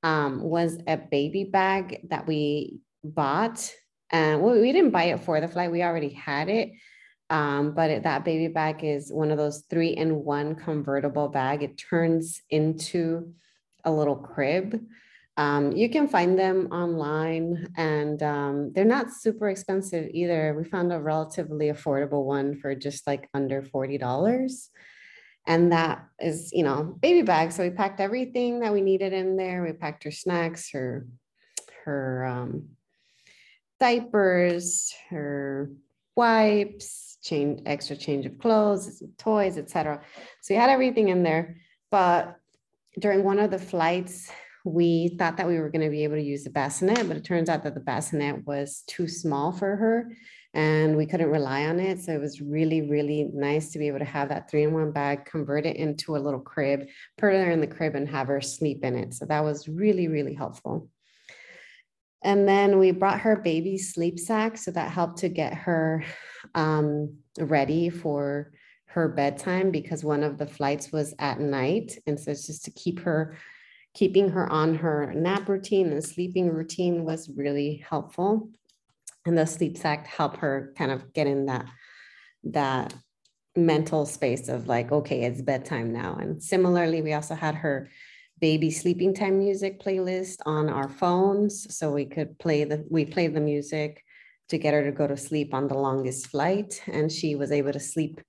um, 0.02 0.42
was 0.42 0.78
a 0.87 0.97
baby 0.97 1.45
bag 1.45 2.07
that 2.11 2.26
we 2.26 2.80
bought. 3.04 3.71
And 4.11 4.42
well, 4.42 4.61
we 4.61 4.73
didn't 4.73 4.90
buy 4.90 5.04
it 5.04 5.21
for 5.21 5.40
the 5.40 5.49
flight; 5.49 5.71
we 5.71 5.83
already 5.83 6.11
had 6.11 6.49
it. 6.49 6.73
Um, 7.30 7.75
but 7.75 7.90
it, 7.90 8.02
that 8.02 8.25
baby 8.25 8.49
bag 8.49 8.83
is 8.83 9.12
one 9.12 9.30
of 9.30 9.38
those 9.38 9.64
three 9.71 9.90
in 9.90 10.25
one 10.25 10.57
convertible 10.57 11.28
bag. 11.28 11.62
It 11.62 11.78
turns 11.78 12.42
into 12.50 13.33
a 13.85 13.90
little 13.92 14.16
crib. 14.16 14.80
Um, 15.37 15.73
you 15.73 15.88
can 15.88 16.09
find 16.09 16.38
them 16.38 16.69
online 16.73 17.69
and 17.76 18.23
um, 18.23 18.73
they're 18.75 18.85
not 18.85 19.12
super 19.12 19.49
expensive 19.49 20.11
either. 20.12 20.54
We 20.59 20.64
found 20.64 20.92
a 20.92 21.00
relatively 21.00 21.69
affordable 21.69 22.25
one 22.25 22.59
for 22.59 22.75
just 22.75 23.07
like 23.07 23.28
under 23.33 23.62
$40. 23.62 24.69
And 25.47 25.73
that 25.73 26.06
is, 26.20 26.50
you 26.52 26.62
know, 26.62 26.97
baby 27.00 27.23
bag. 27.23 27.52
So 27.52 27.62
we 27.62 27.70
packed 27.70 28.00
everything 28.00 28.61
that 28.61 28.73
we 28.73 28.80
needed 28.80 29.12
in 29.12 29.37
there. 29.37 29.62
We 29.62 29.73
packed 29.73 30.04
her 30.04 30.11
snacks, 30.11 30.70
her, 30.73 31.06
her 31.85 32.25
um, 32.26 32.68
diapers, 33.78 34.94
her 35.09 35.70
wipes, 36.14 37.18
change 37.23 37.62
extra 37.66 37.97
change 37.97 38.26
of 38.26 38.38
clothes, 38.38 39.02
toys, 39.18 39.59
etc. 39.59 40.02
So 40.42 40.54
we 40.54 40.59
had 40.59 40.70
everything 40.70 41.09
in 41.09 41.23
there. 41.23 41.56
But 41.90 42.37
during 42.99 43.25
one 43.25 43.38
of 43.38 43.50
the 43.50 43.59
flights, 43.59 44.30
we 44.64 45.16
thought 45.18 45.38
that 45.38 45.49
we 45.49 45.59
were 45.59 45.70
going 45.70 45.85
to 45.85 45.90
be 45.90 46.04
able 46.04 46.16
to 46.16 46.23
use 46.23 46.44
the 46.44 46.50
bassinet, 46.50 47.09
but 47.09 47.16
it 47.16 47.25
turns 47.25 47.49
out 47.49 47.62
that 47.62 47.75
the 47.75 47.80
bassinet 47.80 48.47
was 48.47 48.82
too 48.87 49.09
small 49.09 49.52
for 49.52 49.76
her 49.76 50.11
and 50.52 50.97
we 50.97 51.07
couldn't 51.07 51.30
rely 51.30 51.66
on 51.66 51.78
it. 51.78 52.00
So 52.00 52.12
it 52.12 52.21
was 52.21 52.40
really, 52.40 52.83
really 52.83 53.30
nice 53.33 53.71
to 53.73 53.78
be 53.78 53.87
able 53.87 54.00
to 54.00 54.04
have 54.04 54.30
that 54.30 54.50
three 54.50 54.64
in 54.64 54.73
one 54.73 54.90
bag, 54.90 55.25
convert 55.25 55.64
it 55.64 55.76
into 55.76 56.16
a 56.16 56.19
little 56.19 56.40
crib, 56.40 56.88
put 57.19 57.33
her 57.33 57.50
in 57.50 57.61
the 57.61 57.66
crib 57.66 57.95
and 57.95 58.09
have 58.09 58.26
her 58.28 58.40
sleep 58.40 58.85
in 58.85 58.97
it. 58.97 59.14
So 59.14 59.26
that 59.26 59.45
was 59.45 59.69
really, 59.69 60.09
really 60.09 60.35
helpful. 60.35 60.88
And 62.23 62.47
then 62.49 62.78
we 62.78 62.90
brought 62.90 63.21
her 63.21 63.37
baby 63.37 63.78
sleep 63.78 64.19
sack. 64.19 64.59
So 64.59 64.71
that 64.73 64.90
helped 64.90 65.19
to 65.19 65.28
get 65.28 65.54
her 65.54 66.04
um, 66.54 67.16
ready 67.38 67.88
for 67.88 68.52
her 68.87 69.09
bedtime 69.09 69.71
because 69.71 70.02
one 70.02 70.25
of 70.25 70.37
the 70.37 70.47
flights 70.47 70.90
was 70.90 71.14
at 71.19 71.38
night. 71.38 71.97
And 72.07 72.19
so 72.19 72.33
it's 72.33 72.47
just 72.47 72.64
to 72.64 72.73
keep 72.73 73.00
her, 73.00 73.37
keeping 73.95 74.30
her 74.30 74.50
on 74.50 74.75
her 74.75 75.12
nap 75.14 75.49
routine 75.49 75.92
and 75.92 76.04
sleeping 76.04 76.50
routine 76.50 77.04
was 77.04 77.30
really 77.35 77.85
helpful. 77.88 78.50
And 79.26 79.36
the 79.36 79.46
sleep 79.46 79.76
sack 79.76 80.06
helped 80.06 80.38
her 80.38 80.72
kind 80.76 80.90
of 80.90 81.12
get 81.12 81.26
in 81.26 81.46
that, 81.46 81.66
that 82.44 82.94
mental 83.56 84.06
space 84.06 84.48
of 84.48 84.66
like, 84.66 84.92
okay, 84.92 85.22
it's 85.24 85.42
bedtime 85.42 85.92
now. 85.92 86.16
And 86.20 86.42
similarly, 86.42 87.02
we 87.02 87.12
also 87.12 87.34
had 87.34 87.54
her 87.56 87.90
baby 88.40 88.70
sleeping 88.70 89.12
time 89.12 89.38
music 89.38 89.82
playlist 89.82 90.38
on 90.46 90.70
our 90.70 90.88
phones. 90.88 91.76
So 91.76 91.92
we 91.92 92.06
could 92.06 92.38
play 92.38 92.64
the, 92.64 92.84
we 92.88 93.04
played 93.04 93.34
the 93.34 93.40
music 93.40 94.02
to 94.48 94.58
get 94.58 94.74
her 94.74 94.84
to 94.84 94.92
go 94.92 95.06
to 95.06 95.16
sleep 95.16 95.52
on 95.52 95.68
the 95.68 95.78
longest 95.78 96.28
flight. 96.28 96.82
And 96.86 97.12
she 97.12 97.34
was 97.34 97.52
able 97.52 97.72
to 97.72 97.80
sleep 97.80 98.20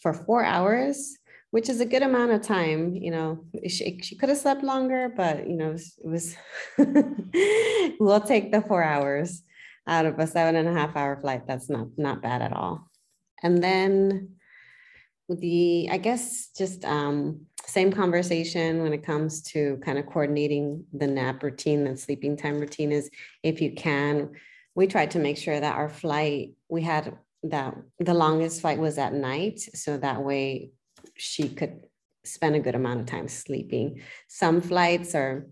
for 0.00 0.14
four 0.14 0.42
hours, 0.42 1.16
which 1.50 1.68
is 1.68 1.80
a 1.80 1.86
good 1.86 2.02
amount 2.02 2.32
of 2.32 2.40
time. 2.40 2.94
You 2.94 3.10
know, 3.10 3.44
she, 3.68 4.00
she 4.02 4.16
could 4.16 4.30
have 4.30 4.38
slept 4.38 4.64
longer, 4.64 5.12
but 5.14 5.46
you 5.46 5.56
know, 5.56 5.68
it 5.68 5.72
was, 5.72 6.36
it 6.78 6.88
was 6.88 7.96
we'll 8.00 8.20
take 8.20 8.50
the 8.50 8.62
four 8.62 8.82
hours 8.82 9.42
out 9.86 10.06
of 10.06 10.18
a 10.18 10.26
seven 10.26 10.56
and 10.56 10.68
a 10.68 10.72
half 10.72 10.96
hour 10.96 11.16
flight. 11.20 11.46
That's 11.46 11.68
not, 11.68 11.88
not 11.96 12.22
bad 12.22 12.42
at 12.42 12.52
all. 12.52 12.90
And 13.42 13.62
then 13.62 14.36
the, 15.28 15.88
I 15.90 15.98
guess, 15.98 16.48
just 16.56 16.84
um, 16.84 17.46
same 17.66 17.92
conversation 17.92 18.82
when 18.82 18.92
it 18.92 19.04
comes 19.04 19.42
to 19.42 19.78
kind 19.84 19.98
of 19.98 20.06
coordinating 20.06 20.84
the 20.92 21.06
nap 21.06 21.42
routine 21.42 21.86
and 21.86 21.98
sleeping 21.98 22.36
time 22.36 22.58
routine 22.58 22.92
is 22.92 23.10
if 23.42 23.60
you 23.60 23.72
can, 23.72 24.30
we 24.74 24.86
tried 24.86 25.10
to 25.12 25.18
make 25.18 25.36
sure 25.38 25.58
that 25.58 25.76
our 25.76 25.88
flight, 25.88 26.52
we 26.68 26.82
had 26.82 27.16
that 27.44 27.76
the 27.98 28.14
longest 28.14 28.60
flight 28.62 28.78
was 28.78 28.98
at 28.98 29.12
night. 29.12 29.60
So 29.60 29.96
that 29.98 30.22
way 30.22 30.70
she 31.16 31.48
could 31.48 31.80
spend 32.24 32.56
a 32.56 32.60
good 32.60 32.74
amount 32.74 33.00
of 33.00 33.06
time 33.06 33.28
sleeping. 33.28 34.00
Some 34.28 34.60
flights 34.60 35.14
are 35.14 35.46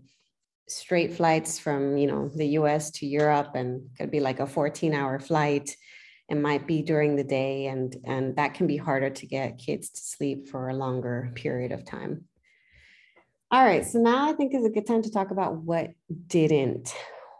straight 0.67 1.13
flights 1.13 1.59
from, 1.59 1.97
you 1.97 2.07
know, 2.07 2.29
the 2.29 2.47
US 2.59 2.91
to 2.91 3.05
Europe 3.05 3.51
and 3.55 3.89
could 3.97 4.11
be 4.11 4.19
like 4.19 4.39
a 4.39 4.47
14 4.47 4.93
hour 4.93 5.19
flight. 5.19 5.75
It 6.29 6.35
might 6.35 6.67
be 6.67 6.81
during 6.81 7.15
the 7.15 7.23
day 7.23 7.67
and, 7.67 7.95
and 8.05 8.35
that 8.37 8.53
can 8.53 8.67
be 8.67 8.77
harder 8.77 9.09
to 9.09 9.25
get 9.25 9.57
kids 9.57 9.89
to 9.89 10.01
sleep 10.01 10.47
for 10.47 10.69
a 10.69 10.75
longer 10.75 11.31
period 11.35 11.71
of 11.71 11.85
time. 11.85 12.25
All 13.51 13.63
right, 13.63 13.85
so 13.85 13.99
now 13.99 14.29
I 14.29 14.33
think 14.33 14.55
is 14.55 14.65
a 14.65 14.69
good 14.69 14.87
time 14.87 15.03
to 15.03 15.11
talk 15.11 15.29
about 15.29 15.57
what 15.57 15.91
didn't 16.27 16.95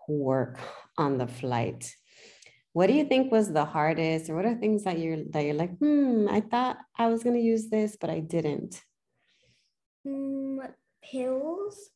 work 0.08 0.60
on 0.96 1.18
the 1.18 1.26
flight. 1.26 1.96
What 2.74 2.88
do 2.88 2.94
you 2.94 3.06
think 3.06 3.32
was 3.32 3.52
the 3.52 3.66
hardest, 3.66 4.30
or 4.30 4.36
what 4.36 4.46
are 4.46 4.56
things 4.56 4.84
that 4.84 5.00
you're 5.00 5.24
that 5.32 5.44
you're 5.44 5.56
like, 5.56 5.76
hmm, 5.78 6.28
I 6.30 6.42
thought 6.42 6.78
I 6.98 7.08
was 7.08 7.24
gonna 7.24 7.40
use 7.40 7.70
this, 7.70 7.98
but 8.00 8.12
I 8.12 8.20
didn't. 8.20 8.82
Mm, 10.06 10.72
pills 11.04 11.90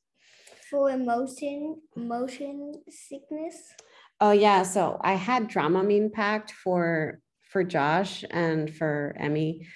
for 0.69 0.95
motion 0.97 1.81
motion 1.95 2.73
sickness. 2.89 3.73
Oh 4.19 4.31
yeah, 4.31 4.63
so 4.63 4.99
I 5.01 5.13
had 5.13 5.49
Dramamine 5.49 6.11
packed 6.11 6.51
for 6.51 7.19
for 7.49 7.63
Josh 7.63 8.25
and 8.29 8.73
for 8.73 9.15
Emmy 9.19 9.67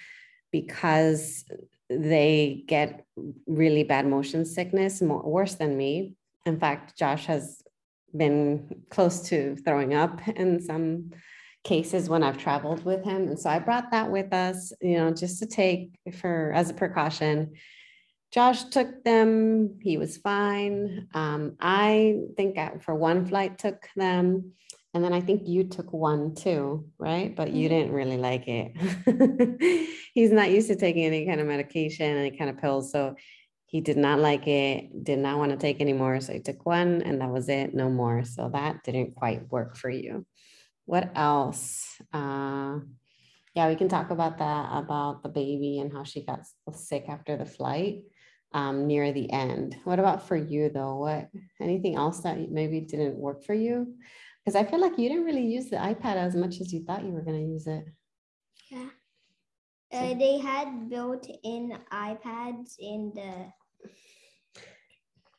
because 0.52 1.46
they 1.90 2.64
get 2.68 3.06
really 3.48 3.84
bad 3.84 4.08
motion 4.08 4.46
sickness, 4.46 5.02
more 5.02 5.24
worse 5.24 5.56
than 5.56 5.78
me. 5.78 6.16
In 6.46 6.60
fact, 6.60 6.98
Josh 6.98 7.26
has 7.26 7.62
been 8.16 8.84
close 8.90 9.22
to 9.30 9.56
throwing 9.58 9.94
up 9.94 10.28
in 10.28 10.62
some 10.62 11.12
cases 11.64 12.10
when 12.10 12.24
I've 12.24 12.38
traveled 12.38 12.84
with 12.84 13.04
him. 13.04 13.28
And 13.28 13.40
so 13.40 13.50
I 13.50 13.60
brought 13.60 13.92
that 13.92 14.10
with 14.10 14.34
us, 14.34 14.74
you 14.82 14.98
know, 14.98 15.14
just 15.14 15.40
to 15.40 15.46
take 15.46 15.92
for 16.20 16.52
as 16.54 16.70
a 16.70 16.74
precaution. 16.74 17.54
Josh 18.32 18.64
took 18.66 19.04
them. 19.04 19.80
He 19.82 19.98
was 19.98 20.18
fine. 20.18 21.08
Um, 21.14 21.58
I 21.60 22.22
think 22.38 22.58
I, 22.58 22.78
for 22.80 22.96
one 22.96 23.26
flight 23.26 23.58
took 23.58 23.90
them. 23.96 24.54
And 24.94 25.04
then 25.04 25.14
I 25.14 25.22
think 25.22 25.48
you 25.48 25.66
took 25.66 25.92
one 25.94 26.36
too, 26.36 26.86
right? 26.98 27.34
But 27.36 27.52
you 27.52 27.68
Mhm. 27.68 27.70
didn't 27.70 27.94
really 27.94 28.18
like 28.18 28.48
it. 28.48 28.76
He's 30.14 30.32
not 30.32 30.52
used 30.52 30.68
to 30.68 30.76
taking 30.76 31.06
any 31.06 31.26
kind 31.26 31.40
of 31.40 31.48
medication, 31.48 32.18
any 32.18 32.32
kind 32.32 32.50
of 32.50 32.58
pills. 32.58 32.92
So 32.92 33.16
he 33.66 33.80
did 33.80 33.96
not 33.98 34.20
like 34.20 34.48
it, 34.48 35.04
did 35.04 35.20
not 35.20 35.38
want 35.38 35.52
to 35.52 35.58
take 35.58 35.80
anymore. 35.80 36.20
So 36.20 36.34
he 36.34 36.40
took 36.40 36.66
one 36.66 37.02
and 37.02 37.22
that 37.22 37.30
was 37.30 37.48
it, 37.48 37.74
no 37.74 37.90
more. 37.90 38.24
So 38.26 38.50
that 38.50 38.84
didn't 38.84 39.16
quite 39.16 39.50
work 39.50 39.78
for 39.78 39.90
you. 39.90 40.26
What 40.86 41.12
else? 41.16 41.86
Uh, 42.12 42.80
yeah, 43.56 43.70
we 43.70 43.76
can 43.76 43.88
talk 43.88 44.12
about 44.12 44.40
that, 44.40 44.70
about 44.74 45.24
the 45.24 45.30
baby 45.30 45.80
and 45.80 45.92
how 45.92 46.04
she 46.04 46.26
got 46.26 46.46
sick 46.74 47.06
after 47.08 47.38
the 47.38 47.46
flight 47.46 48.04
um, 48.54 48.88
near 48.88 49.12
the 49.12 49.32
end. 49.32 49.78
What 49.84 50.00
about 50.00 50.28
for 50.28 50.36
you 50.36 50.70
though? 50.70 50.98
What, 50.98 51.30
anything 51.60 51.96
else 51.96 52.20
that 52.22 52.52
maybe 52.52 52.82
didn't 52.82 53.16
work 53.16 53.44
for 53.44 53.54
you? 53.54 53.96
Because 54.44 54.56
I 54.56 54.70
feel 54.70 54.80
like 54.80 54.98
you 54.98 55.10
didn't 55.10 55.26
really 55.26 55.46
use 55.46 55.70
the 55.70 55.78
iPad 55.78 56.16
as 56.16 56.36
much 56.36 56.62
as 56.62 56.74
you 56.74 56.84
thought 56.84 57.04
you 57.04 57.12
were 57.12 57.22
going 57.22 57.42
to 57.44 57.52
use 57.52 57.68
it. 57.68 57.86
Yeah. 58.70 58.90
Uh, 59.94 60.14
they 60.14 60.38
had 60.40 60.90
built-in 60.90 61.78
iPads 61.92 62.76
in 62.80 63.12
the 63.14 63.52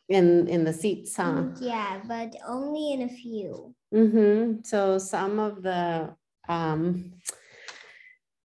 In, 0.08 0.46
in 0.48 0.64
the 0.64 0.72
seats, 0.72 1.16
huh? 1.16 1.32
Mm, 1.32 1.56
yeah, 1.60 2.02
but 2.06 2.36
only 2.46 2.92
in 2.92 3.02
a 3.02 3.08
few. 3.08 3.74
Mm-hmm. 3.94 4.60
So 4.62 4.98
some 4.98 5.38
of 5.38 5.62
the 5.62 6.14
um, 6.48 7.12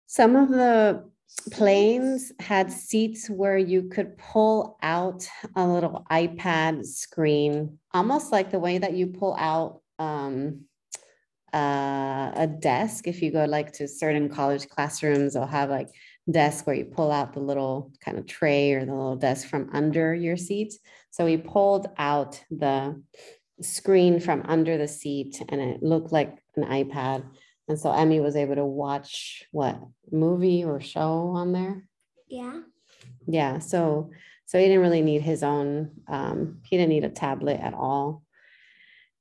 some 0.05 0.35
of 0.35 0.49
the 0.49 1.09
planes 1.51 2.31
had 2.39 2.71
seats 2.71 3.29
where 3.29 3.57
you 3.57 3.83
could 3.83 4.17
pull 4.17 4.77
out 4.81 5.27
a 5.55 5.67
little 5.67 6.05
iPad 6.09 6.85
screen, 6.85 7.77
almost 7.93 8.31
like 8.31 8.51
the 8.51 8.59
way 8.59 8.77
that 8.77 8.93
you 8.93 9.07
pull 9.07 9.35
out 9.37 9.81
um, 9.99 10.61
uh, 11.53 12.31
a 12.35 12.47
desk. 12.47 13.07
If 13.07 13.21
you 13.21 13.31
go 13.31 13.45
like 13.45 13.71
to 13.73 13.87
certain 13.87 14.29
college 14.29 14.67
classrooms, 14.67 15.33
they'll 15.33 15.45
have 15.45 15.69
like 15.69 15.89
desk 16.29 16.65
where 16.65 16.75
you 16.75 16.85
pull 16.85 17.11
out 17.11 17.33
the 17.33 17.39
little 17.39 17.91
kind 18.01 18.17
of 18.17 18.25
tray 18.25 18.73
or 18.73 18.85
the 18.85 18.93
little 18.93 19.15
desk 19.15 19.47
from 19.47 19.69
under 19.73 20.13
your 20.13 20.37
seat. 20.37 20.73
So 21.11 21.25
we 21.25 21.37
pulled 21.37 21.87
out 21.97 22.43
the 22.51 23.01
screen 23.61 24.19
from 24.19 24.43
under 24.45 24.77
the 24.77 24.87
seat 24.87 25.41
and 25.47 25.61
it 25.61 25.81
looked 25.81 26.11
like 26.11 26.37
an 26.55 26.63
iPad. 26.63 27.23
And 27.67 27.79
so 27.79 27.91
Emmy 27.91 28.19
was 28.19 28.35
able 28.35 28.55
to 28.55 28.65
watch 28.65 29.43
what 29.51 29.79
movie 30.11 30.63
or 30.63 30.79
show 30.79 31.29
on 31.35 31.51
there. 31.51 31.87
Yeah. 32.27 32.61
Yeah. 33.27 33.59
So 33.59 34.11
so 34.45 34.59
he 34.59 34.65
didn't 34.65 34.81
really 34.81 35.01
need 35.01 35.21
his 35.21 35.41
own. 35.43 35.91
Um, 36.07 36.59
he 36.63 36.77
didn't 36.77 36.89
need 36.89 37.03
a 37.03 37.09
tablet 37.09 37.59
at 37.59 37.73
all. 37.73 38.23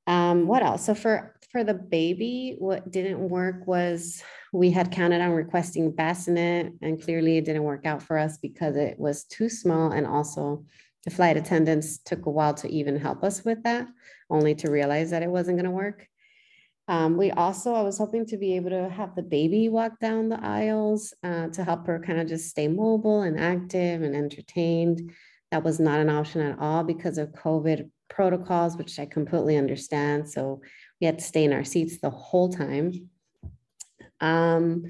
Um, 0.07 0.45
what 0.45 0.61
else? 0.61 0.85
So 0.85 0.93
for 0.93 1.35
for 1.51 1.63
the 1.63 1.73
baby, 1.73 2.55
what 2.59 2.91
didn't 2.91 3.29
work 3.29 3.65
was 3.65 4.21
we 4.53 4.71
had 4.71 4.91
counted 4.91 5.21
on 5.21 5.31
requesting 5.31 5.91
bassinet, 5.91 6.73
and 6.81 7.01
clearly 7.01 7.37
it 7.37 7.45
didn't 7.45 7.63
work 7.63 7.85
out 7.85 8.03
for 8.03 8.17
us 8.17 8.37
because 8.37 8.75
it 8.75 8.99
was 8.99 9.23
too 9.23 9.49
small, 9.49 9.91
and 9.91 10.05
also 10.05 10.65
the 11.05 11.11
flight 11.11 11.37
attendants 11.37 11.99
took 11.99 12.25
a 12.25 12.31
while 12.31 12.53
to 12.55 12.67
even 12.69 12.99
help 12.99 13.23
us 13.23 13.45
with 13.45 13.63
that, 13.63 13.87
only 14.29 14.53
to 14.55 14.69
realize 14.69 15.11
that 15.11 15.23
it 15.23 15.29
wasn't 15.29 15.57
going 15.57 15.65
to 15.65 15.71
work. 15.71 16.07
Um, 16.87 17.17
we 17.17 17.31
also, 17.31 17.73
I 17.73 17.81
was 17.81 17.97
hoping 17.97 18.25
to 18.27 18.37
be 18.37 18.55
able 18.55 18.69
to 18.69 18.89
have 18.89 19.15
the 19.15 19.23
baby 19.23 19.69
walk 19.69 19.99
down 19.99 20.29
the 20.29 20.43
aisles 20.43 21.13
uh, 21.23 21.47
to 21.47 21.63
help 21.63 21.87
her 21.87 21.99
kind 21.99 22.19
of 22.19 22.27
just 22.27 22.49
stay 22.49 22.67
mobile 22.67 23.21
and 23.21 23.39
active 23.39 24.03
and 24.03 24.15
entertained. 24.15 25.11
That 25.51 25.63
was 25.63 25.79
not 25.79 25.99
an 25.99 26.09
option 26.09 26.41
at 26.41 26.59
all 26.59 26.83
because 26.83 27.17
of 27.17 27.31
COVID 27.31 27.89
protocols, 28.09 28.77
which 28.77 28.99
I 28.99 29.05
completely 29.07 29.57
understand. 29.57 30.29
So 30.29 30.61
we 31.01 31.05
had 31.05 31.19
to 31.19 31.25
stay 31.25 31.43
in 31.43 31.53
our 31.53 31.63
seats 31.63 31.99
the 31.99 32.11
whole 32.11 32.49
time. 32.49 33.09
Um, 34.21 34.85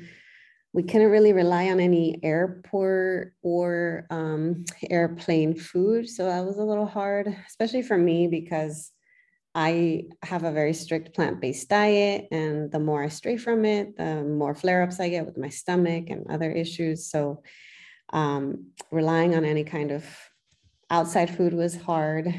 we 0.74 0.84
couldn't 0.84 1.12
really 1.12 1.32
rely 1.32 1.70
on 1.70 1.80
any 1.80 2.20
airport 2.22 3.34
or 3.42 4.06
um, 4.10 4.66
airplane 4.90 5.56
food. 5.56 6.10
So 6.10 6.25
that 6.25 6.46
was 6.46 6.58
a 6.58 6.64
little 6.64 6.86
hard, 6.86 7.34
especially 7.48 7.82
for 7.82 7.98
me 7.98 8.28
because 8.28 8.92
I 9.58 10.04
have 10.22 10.44
a 10.44 10.52
very 10.52 10.74
strict 10.74 11.16
plant 11.16 11.40
based 11.40 11.70
diet. 11.70 12.28
And 12.30 12.70
the 12.70 12.80
more 12.80 13.02
I 13.02 13.08
stray 13.08 13.38
from 13.38 13.64
it, 13.64 13.96
the 13.96 14.22
more 14.22 14.54
flare 14.54 14.84
ups 14.84 15.00
I 15.00 15.08
get 15.08 15.26
with 15.26 15.38
my 15.38 15.48
stomach 15.48 16.10
and 16.10 16.30
other 16.30 16.52
issues. 16.52 17.10
So 17.10 17.42
um, 18.12 18.72
relying 18.92 19.34
on 19.34 19.46
any 19.46 19.64
kind 19.64 19.92
of 19.92 20.06
outside 20.90 21.30
food 21.36 21.54
was 21.54 21.76
hard, 21.76 22.34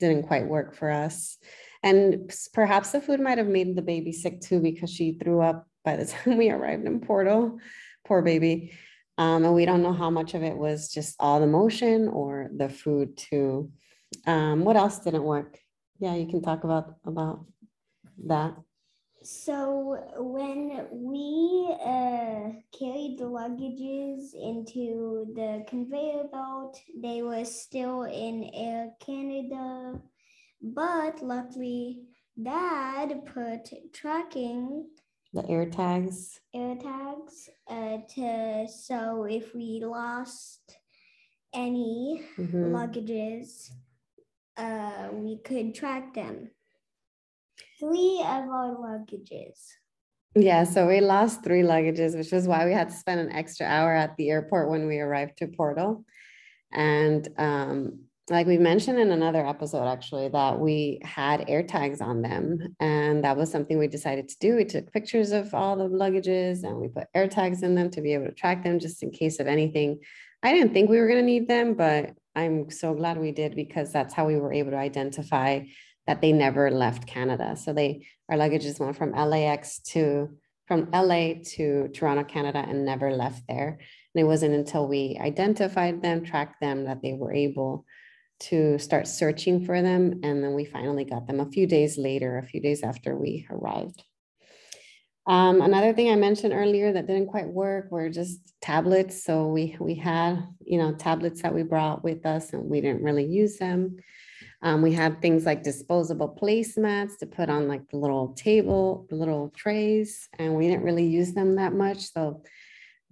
didn't 0.00 0.26
quite 0.26 0.48
work 0.48 0.74
for 0.74 0.90
us. 0.90 1.36
And 1.82 2.32
perhaps 2.54 2.92
the 2.92 3.02
food 3.02 3.20
might 3.20 3.38
have 3.38 3.48
made 3.48 3.76
the 3.76 3.82
baby 3.82 4.12
sick 4.12 4.40
too 4.40 4.60
because 4.60 4.90
she 4.90 5.12
threw 5.12 5.42
up 5.42 5.66
by 5.84 5.96
the 5.96 6.06
time 6.24 6.38
we 6.38 6.50
arrived 6.50 6.86
in 6.86 7.00
Porto. 7.00 7.58
Poor 8.06 8.22
baby. 8.22 8.72
Um, 9.18 9.44
and 9.44 9.54
we 9.54 9.66
don't 9.66 9.82
know 9.82 9.92
how 9.92 10.08
much 10.08 10.32
of 10.32 10.42
it 10.42 10.56
was 10.56 10.88
just 10.88 11.16
all 11.20 11.38
the 11.38 11.46
motion 11.46 12.08
or 12.08 12.50
the 12.56 12.70
food 12.70 13.18
too. 13.18 13.70
Um, 14.26 14.64
what 14.64 14.76
else 14.76 15.00
didn't 15.00 15.22
work? 15.22 15.58
Yeah, 16.02 16.16
you 16.16 16.26
can 16.26 16.42
talk 16.42 16.64
about 16.64 16.96
about 17.04 17.46
that. 18.26 18.56
So 19.22 20.02
when 20.18 20.88
we 20.90 21.70
uh, 21.78 22.58
carried 22.76 23.18
the 23.20 23.30
luggages 23.30 24.34
into 24.34 25.30
the 25.36 25.64
conveyor 25.68 26.24
belt, 26.32 26.76
they 27.00 27.22
were 27.22 27.44
still 27.44 28.02
in 28.02 28.50
Air 28.52 28.90
Canada, 28.98 30.02
but 30.60 31.22
luckily, 31.22 32.02
Dad 32.34 33.24
put 33.24 33.70
tracking 33.94 34.90
the 35.32 35.48
air 35.48 35.70
tags 35.70 36.40
air 36.52 36.74
tags 36.74 37.48
uh, 37.70 37.98
to 38.14 38.66
so 38.68 39.24
if 39.24 39.54
we 39.54 39.80
lost 39.82 40.76
any 41.54 42.22
mm-hmm. 42.36 42.74
luggages 42.74 43.70
uh, 44.56 45.08
we 45.12 45.38
could 45.38 45.74
track 45.74 46.14
them. 46.14 46.50
Three 47.78 48.20
of 48.20 48.48
our 48.48 48.76
luggages. 48.76 49.58
Yeah, 50.34 50.64
so 50.64 50.86
we 50.86 51.00
lost 51.00 51.44
three 51.44 51.62
luggages, 51.62 52.16
which 52.16 52.32
is 52.32 52.48
why 52.48 52.64
we 52.64 52.72
had 52.72 52.88
to 52.88 52.94
spend 52.94 53.20
an 53.20 53.32
extra 53.32 53.66
hour 53.66 53.94
at 53.94 54.16
the 54.16 54.30
airport 54.30 54.70
when 54.70 54.86
we 54.86 54.98
arrived 54.98 55.36
to 55.38 55.48
Porto. 55.48 56.04
And 56.72 57.28
um, 57.36 58.04
like 58.30 58.46
we 58.46 58.56
mentioned 58.56 58.98
in 58.98 59.10
another 59.10 59.46
episode, 59.46 59.86
actually, 59.86 60.28
that 60.28 60.58
we 60.58 61.00
had 61.02 61.44
air 61.48 61.62
tags 61.62 62.00
on 62.00 62.22
them. 62.22 62.74
And 62.80 63.24
that 63.24 63.36
was 63.36 63.50
something 63.50 63.78
we 63.78 63.88
decided 63.88 64.28
to 64.30 64.36
do. 64.40 64.56
We 64.56 64.64
took 64.64 64.90
pictures 64.92 65.32
of 65.32 65.52
all 65.54 65.76
the 65.76 65.88
luggages 65.88 66.62
and 66.64 66.78
we 66.78 66.88
put 66.88 67.08
air 67.14 67.28
tags 67.28 67.62
in 67.62 67.74
them 67.74 67.90
to 67.90 68.00
be 68.00 68.14
able 68.14 68.26
to 68.26 68.32
track 68.32 68.64
them 68.64 68.78
just 68.78 69.02
in 69.02 69.10
case 69.10 69.38
of 69.38 69.48
anything. 69.48 69.98
I 70.42 70.52
didn't 70.52 70.72
think 70.72 70.90
we 70.90 70.98
were 70.98 71.06
going 71.06 71.20
to 71.20 71.24
need 71.24 71.48
them, 71.48 71.74
but 71.74 72.14
I'm 72.34 72.70
so 72.70 72.94
glad 72.94 73.18
we 73.18 73.32
did 73.32 73.54
because 73.54 73.92
that's 73.92 74.14
how 74.14 74.26
we 74.26 74.36
were 74.36 74.52
able 74.52 74.72
to 74.72 74.78
identify 74.78 75.60
that 76.06 76.20
they 76.20 76.32
never 76.32 76.70
left 76.70 77.06
Canada. 77.06 77.56
So 77.56 77.72
they 77.72 78.06
our 78.28 78.36
luggages 78.36 78.80
went 78.80 78.96
from 78.96 79.12
LAX 79.12 79.80
to 79.80 80.30
from 80.66 80.88
LA 80.92 81.34
to 81.44 81.88
Toronto, 81.88 82.24
Canada, 82.24 82.64
and 82.66 82.84
never 82.84 83.12
left 83.12 83.42
there. 83.48 83.78
And 84.14 84.22
it 84.22 84.24
wasn't 84.24 84.54
until 84.54 84.88
we 84.88 85.18
identified 85.20 86.02
them, 86.02 86.24
tracked 86.24 86.60
them, 86.60 86.84
that 86.84 87.02
they 87.02 87.12
were 87.12 87.32
able 87.32 87.84
to 88.40 88.78
start 88.78 89.06
searching 89.06 89.64
for 89.64 89.82
them. 89.82 90.20
And 90.22 90.42
then 90.42 90.54
we 90.54 90.64
finally 90.64 91.04
got 91.04 91.26
them 91.26 91.40
a 91.40 91.50
few 91.50 91.66
days 91.66 91.98
later, 91.98 92.38
a 92.38 92.46
few 92.46 92.60
days 92.60 92.82
after 92.82 93.16
we 93.16 93.46
arrived. 93.50 94.02
Um, 95.26 95.60
another 95.60 95.92
thing 95.92 96.10
I 96.10 96.16
mentioned 96.16 96.52
earlier 96.52 96.92
that 96.92 97.06
didn't 97.06 97.28
quite 97.28 97.46
work 97.46 97.90
were 97.92 98.08
just 98.08 98.40
tablets. 98.60 99.24
So 99.24 99.46
we 99.48 99.76
we 99.78 99.94
had 99.94 100.42
you 100.64 100.78
know 100.78 100.92
tablets 100.94 101.42
that 101.42 101.54
we 101.54 101.62
brought 101.62 102.02
with 102.02 102.26
us, 102.26 102.52
and 102.52 102.68
we 102.68 102.80
didn't 102.80 103.02
really 103.02 103.24
use 103.24 103.58
them. 103.58 103.98
Um, 104.62 104.80
we 104.80 104.92
had 104.92 105.20
things 105.20 105.44
like 105.44 105.64
disposable 105.64 106.38
placemats 106.40 107.18
to 107.18 107.26
put 107.26 107.50
on 107.50 107.66
like 107.66 107.88
the 107.90 107.98
little 107.98 108.32
table, 108.34 109.06
the 109.10 109.16
little 109.16 109.50
trays, 109.50 110.28
and 110.38 110.54
we 110.54 110.68
didn't 110.68 110.84
really 110.84 111.06
use 111.06 111.34
them 111.34 111.56
that 111.56 111.72
much. 111.72 112.12
So 112.12 112.42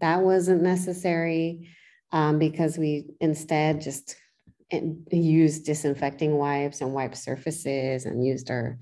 that 0.00 0.20
wasn't 0.20 0.62
necessary 0.62 1.68
um, 2.12 2.38
because 2.38 2.78
we 2.78 3.06
instead 3.20 3.80
just 3.80 4.16
used 5.10 5.66
disinfecting 5.66 6.36
wipes 6.36 6.80
and 6.80 6.94
wiped 6.94 7.16
surfaces 7.16 8.04
and 8.04 8.24
used 8.24 8.50
our 8.50 8.78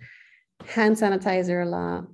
hand 0.66 0.96
sanitizer 0.96 1.64
a 1.64 1.68
lot. 1.68 2.04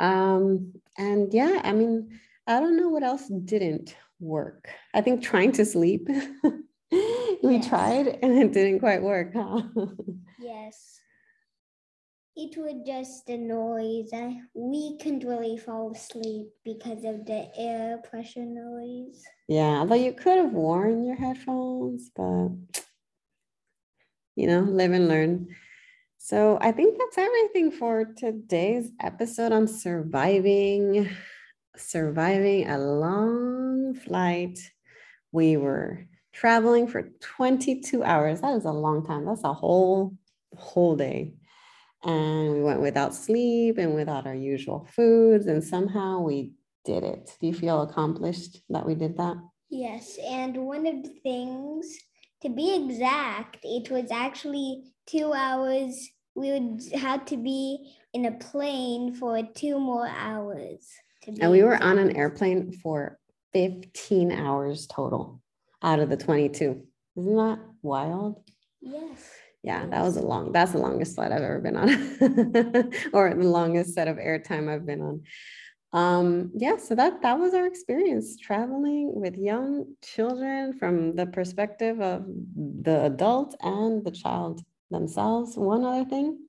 Um, 0.00 0.72
and 0.98 1.32
yeah, 1.32 1.60
I 1.64 1.72
mean, 1.72 2.20
I 2.46 2.60
don't 2.60 2.76
know 2.76 2.88
what 2.88 3.02
else 3.02 3.28
didn't 3.28 3.96
work. 4.20 4.68
I 4.92 5.00
think 5.00 5.22
trying 5.22 5.52
to 5.52 5.64
sleep. 5.64 6.08
we 6.90 7.56
yes. 7.56 7.68
tried 7.68 8.18
and 8.22 8.38
it 8.38 8.52
didn't 8.52 8.80
quite 8.80 9.02
work, 9.02 9.32
huh? 9.34 9.62
yes. 10.40 11.00
It 12.36 12.56
was 12.56 12.74
just 12.84 13.26
the 13.26 13.36
noise. 13.36 14.10
We 14.54 14.98
couldn't 14.98 15.24
really 15.24 15.56
fall 15.56 15.92
asleep 15.92 16.48
because 16.64 17.04
of 17.04 17.24
the 17.26 17.48
air 17.56 17.98
pressure 17.98 18.44
noise. 18.44 19.22
Yeah, 19.46 19.78
although 19.78 19.94
you 19.94 20.12
could 20.12 20.38
have 20.38 20.52
worn 20.52 21.04
your 21.04 21.14
headphones, 21.14 22.10
but 22.14 22.50
you 24.34 24.48
know, 24.48 24.60
live 24.60 24.92
and 24.92 25.06
learn. 25.06 25.54
So 26.24 26.56
I 26.58 26.72
think 26.72 26.96
that's 26.96 27.18
everything 27.18 27.70
for 27.70 28.06
today's 28.16 28.90
episode 28.98 29.52
on 29.52 29.68
surviving 29.68 31.10
surviving 31.76 32.66
a 32.66 32.78
long 32.78 33.92
flight. 33.92 34.58
We 35.32 35.58
were 35.58 36.06
traveling 36.32 36.86
for 36.86 37.10
22 37.20 38.02
hours. 38.02 38.40
That 38.40 38.56
is 38.56 38.64
a 38.64 38.72
long 38.72 39.04
time. 39.04 39.26
That's 39.26 39.44
a 39.44 39.52
whole 39.52 40.16
whole 40.56 40.96
day. 40.96 41.34
And 42.02 42.54
we 42.54 42.62
went 42.62 42.80
without 42.80 43.14
sleep 43.14 43.76
and 43.76 43.94
without 43.94 44.26
our 44.26 44.34
usual 44.34 44.88
foods 44.96 45.46
and 45.46 45.62
somehow 45.62 46.20
we 46.20 46.52
did 46.86 47.04
it. 47.04 47.36
Do 47.38 47.48
you 47.48 47.54
feel 47.54 47.82
accomplished 47.82 48.62
that 48.70 48.86
we 48.86 48.94
did 48.94 49.18
that? 49.18 49.36
Yes, 49.68 50.18
and 50.26 50.56
one 50.56 50.86
of 50.86 51.02
the 51.02 51.20
things 51.22 51.94
to 52.44 52.50
be 52.50 52.74
exact, 52.74 53.58
it 53.62 53.90
was 53.90 54.10
actually 54.10 54.84
two 55.06 55.32
hours. 55.32 56.08
We 56.34 56.52
would 56.52 56.82
have 56.94 57.24
to 57.26 57.36
be 57.36 57.94
in 58.12 58.26
a 58.26 58.32
plane 58.32 59.14
for 59.14 59.42
two 59.54 59.78
more 59.78 60.08
hours. 60.08 60.86
And 61.40 61.50
we 61.50 61.62
were 61.62 61.82
on 61.82 61.98
an 61.98 62.16
airplane 62.16 62.72
for 62.72 63.18
15 63.54 64.30
hours 64.30 64.86
total 64.86 65.40
out 65.82 66.00
of 66.00 66.10
the 66.10 66.16
22. 66.16 66.82
Isn't 67.16 67.36
that 67.36 67.60
wild? 67.82 68.42
Yes. 68.82 69.30
Yeah, 69.62 69.86
that 69.86 70.02
was 70.02 70.18
a 70.18 70.22
long, 70.22 70.52
that's 70.52 70.72
the 70.72 70.78
longest 70.78 71.14
flight 71.14 71.32
I've 71.32 71.40
ever 71.40 71.60
been 71.60 71.76
on, 71.76 71.88
or 73.14 73.32
the 73.34 73.48
longest 73.48 73.94
set 73.94 74.08
of 74.08 74.18
airtime 74.18 74.68
I've 74.68 74.84
been 74.84 75.00
on 75.00 75.22
um, 75.94 76.50
yeah, 76.56 76.76
so 76.76 76.96
that 76.96 77.22
that 77.22 77.38
was 77.38 77.54
our 77.54 77.66
experience 77.66 78.36
traveling 78.36 79.12
with 79.14 79.36
young 79.36 79.94
children 80.02 80.72
from 80.72 81.14
the 81.14 81.24
perspective 81.24 82.00
of 82.00 82.24
the 82.82 83.04
adult 83.04 83.54
and 83.60 84.04
the 84.04 84.10
child 84.10 84.60
themselves. 84.90 85.56
One 85.56 85.84
other 85.84 86.04
thing. 86.04 86.40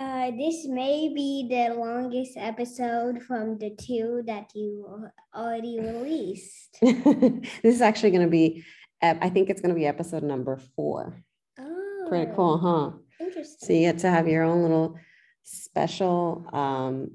Uh, 0.00 0.32
this 0.32 0.66
may 0.66 1.12
be 1.14 1.46
the 1.48 1.74
longest 1.74 2.32
episode 2.36 3.22
from 3.22 3.56
the 3.58 3.70
two 3.70 4.24
that 4.26 4.50
you 4.52 5.06
already 5.32 5.78
released. 5.78 6.76
this 6.82 7.46
is 7.62 7.80
actually 7.80 8.10
going 8.10 8.26
to 8.26 8.30
be, 8.30 8.64
I 9.00 9.30
think 9.30 9.48
it's 9.48 9.60
going 9.60 9.74
to 9.74 9.78
be 9.78 9.86
episode 9.86 10.24
number 10.24 10.58
four. 10.74 11.22
Oh, 11.58 12.06
Pretty 12.08 12.32
cool, 12.34 12.58
huh? 12.58 12.98
Interesting. 13.24 13.66
So 13.66 13.72
you 13.72 13.80
get 13.92 13.98
to 13.98 14.10
have 14.10 14.26
your 14.26 14.42
own 14.42 14.62
little 14.62 14.98
special 15.44 16.44
um, 16.52 17.12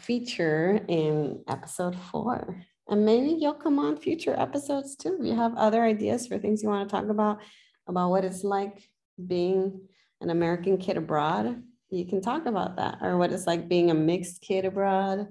feature 0.00 0.80
in 0.88 1.42
episode 1.48 1.96
four. 1.96 2.64
And 2.88 3.04
maybe 3.04 3.36
you'll 3.40 3.54
come 3.54 3.78
on 3.78 3.96
future 3.96 4.38
episodes 4.38 4.96
too. 4.96 5.16
If 5.18 5.26
you 5.26 5.34
have 5.34 5.54
other 5.56 5.82
ideas 5.82 6.26
for 6.26 6.38
things 6.38 6.62
you 6.62 6.68
want 6.68 6.88
to 6.88 6.94
talk 6.94 7.08
about, 7.08 7.40
about 7.86 8.10
what 8.10 8.24
it's 8.24 8.44
like 8.44 8.88
being 9.26 9.80
an 10.20 10.30
American 10.30 10.76
kid 10.76 10.96
abroad, 10.96 11.62
you 11.90 12.06
can 12.06 12.20
talk 12.20 12.46
about 12.46 12.76
that. 12.76 12.98
Or 13.00 13.16
what 13.16 13.32
it's 13.32 13.46
like 13.46 13.68
being 13.68 13.90
a 13.90 13.94
mixed 13.94 14.42
kid 14.42 14.64
abroad, 14.64 15.28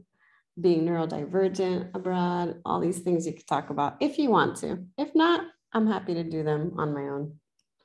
being 0.60 0.86
neurodivergent 0.86 1.96
abroad, 1.96 2.60
all 2.66 2.80
these 2.80 3.00
things 3.00 3.26
you 3.26 3.34
could 3.34 3.48
talk 3.48 3.70
about 3.70 3.98
if 4.00 4.18
you 4.18 4.30
want 4.30 4.58
to. 4.58 4.86
If 4.98 5.14
not, 5.16 5.46
I'm 5.74 5.88
happy 5.88 6.14
to 6.16 6.24
do 6.24 6.44
them 6.44 6.74
on 6.78 6.94
my 6.94 7.02
own. 7.02 7.36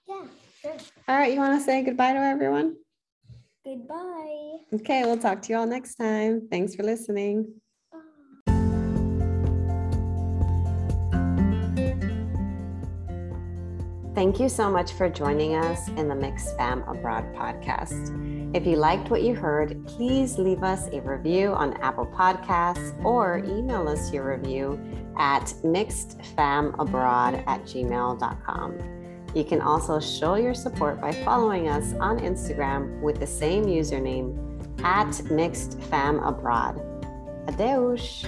Yeah, 0.06 0.24
sure. 0.60 0.76
All 1.08 1.16
right, 1.16 1.32
you 1.32 1.38
want 1.38 1.58
to 1.58 1.64
say 1.64 1.82
goodbye 1.82 2.12
to 2.12 2.18
everyone? 2.18 2.76
Goodbye. 3.64 4.58
Okay, 4.72 5.02
we'll 5.04 5.18
talk 5.18 5.42
to 5.42 5.52
you 5.52 5.58
all 5.58 5.66
next 5.66 5.96
time. 5.96 6.48
Thanks 6.50 6.74
for 6.74 6.82
listening. 6.82 7.52
Thank 14.14 14.40
you 14.40 14.48
so 14.48 14.68
much 14.68 14.94
for 14.94 15.08
joining 15.08 15.54
us 15.54 15.86
in 15.90 16.08
the 16.08 16.14
Mixed 16.14 16.56
Fam 16.56 16.82
Abroad 16.88 17.24
podcast. 17.36 18.12
If 18.52 18.66
you 18.66 18.74
liked 18.74 19.10
what 19.10 19.22
you 19.22 19.34
heard, 19.34 19.86
please 19.86 20.38
leave 20.38 20.64
us 20.64 20.88
a 20.88 21.00
review 21.02 21.52
on 21.52 21.74
Apple 21.74 22.06
Podcasts 22.06 22.92
or 23.04 23.38
email 23.44 23.86
us 23.86 24.12
your 24.12 24.24
review 24.36 24.80
at 25.18 25.44
mixedfamabroad 25.62 27.44
at 27.46 27.62
gmail.com. 27.62 28.97
You 29.34 29.44
can 29.44 29.60
also 29.60 30.00
show 30.00 30.36
your 30.36 30.54
support 30.54 31.00
by 31.00 31.12
following 31.12 31.68
us 31.68 31.92
on 32.00 32.18
Instagram 32.18 33.00
with 33.00 33.20
the 33.20 33.26
same 33.26 33.64
username 33.64 34.36
at 34.82 35.08
mixedfamabroad. 35.08 36.84
Adeus! 37.48 38.24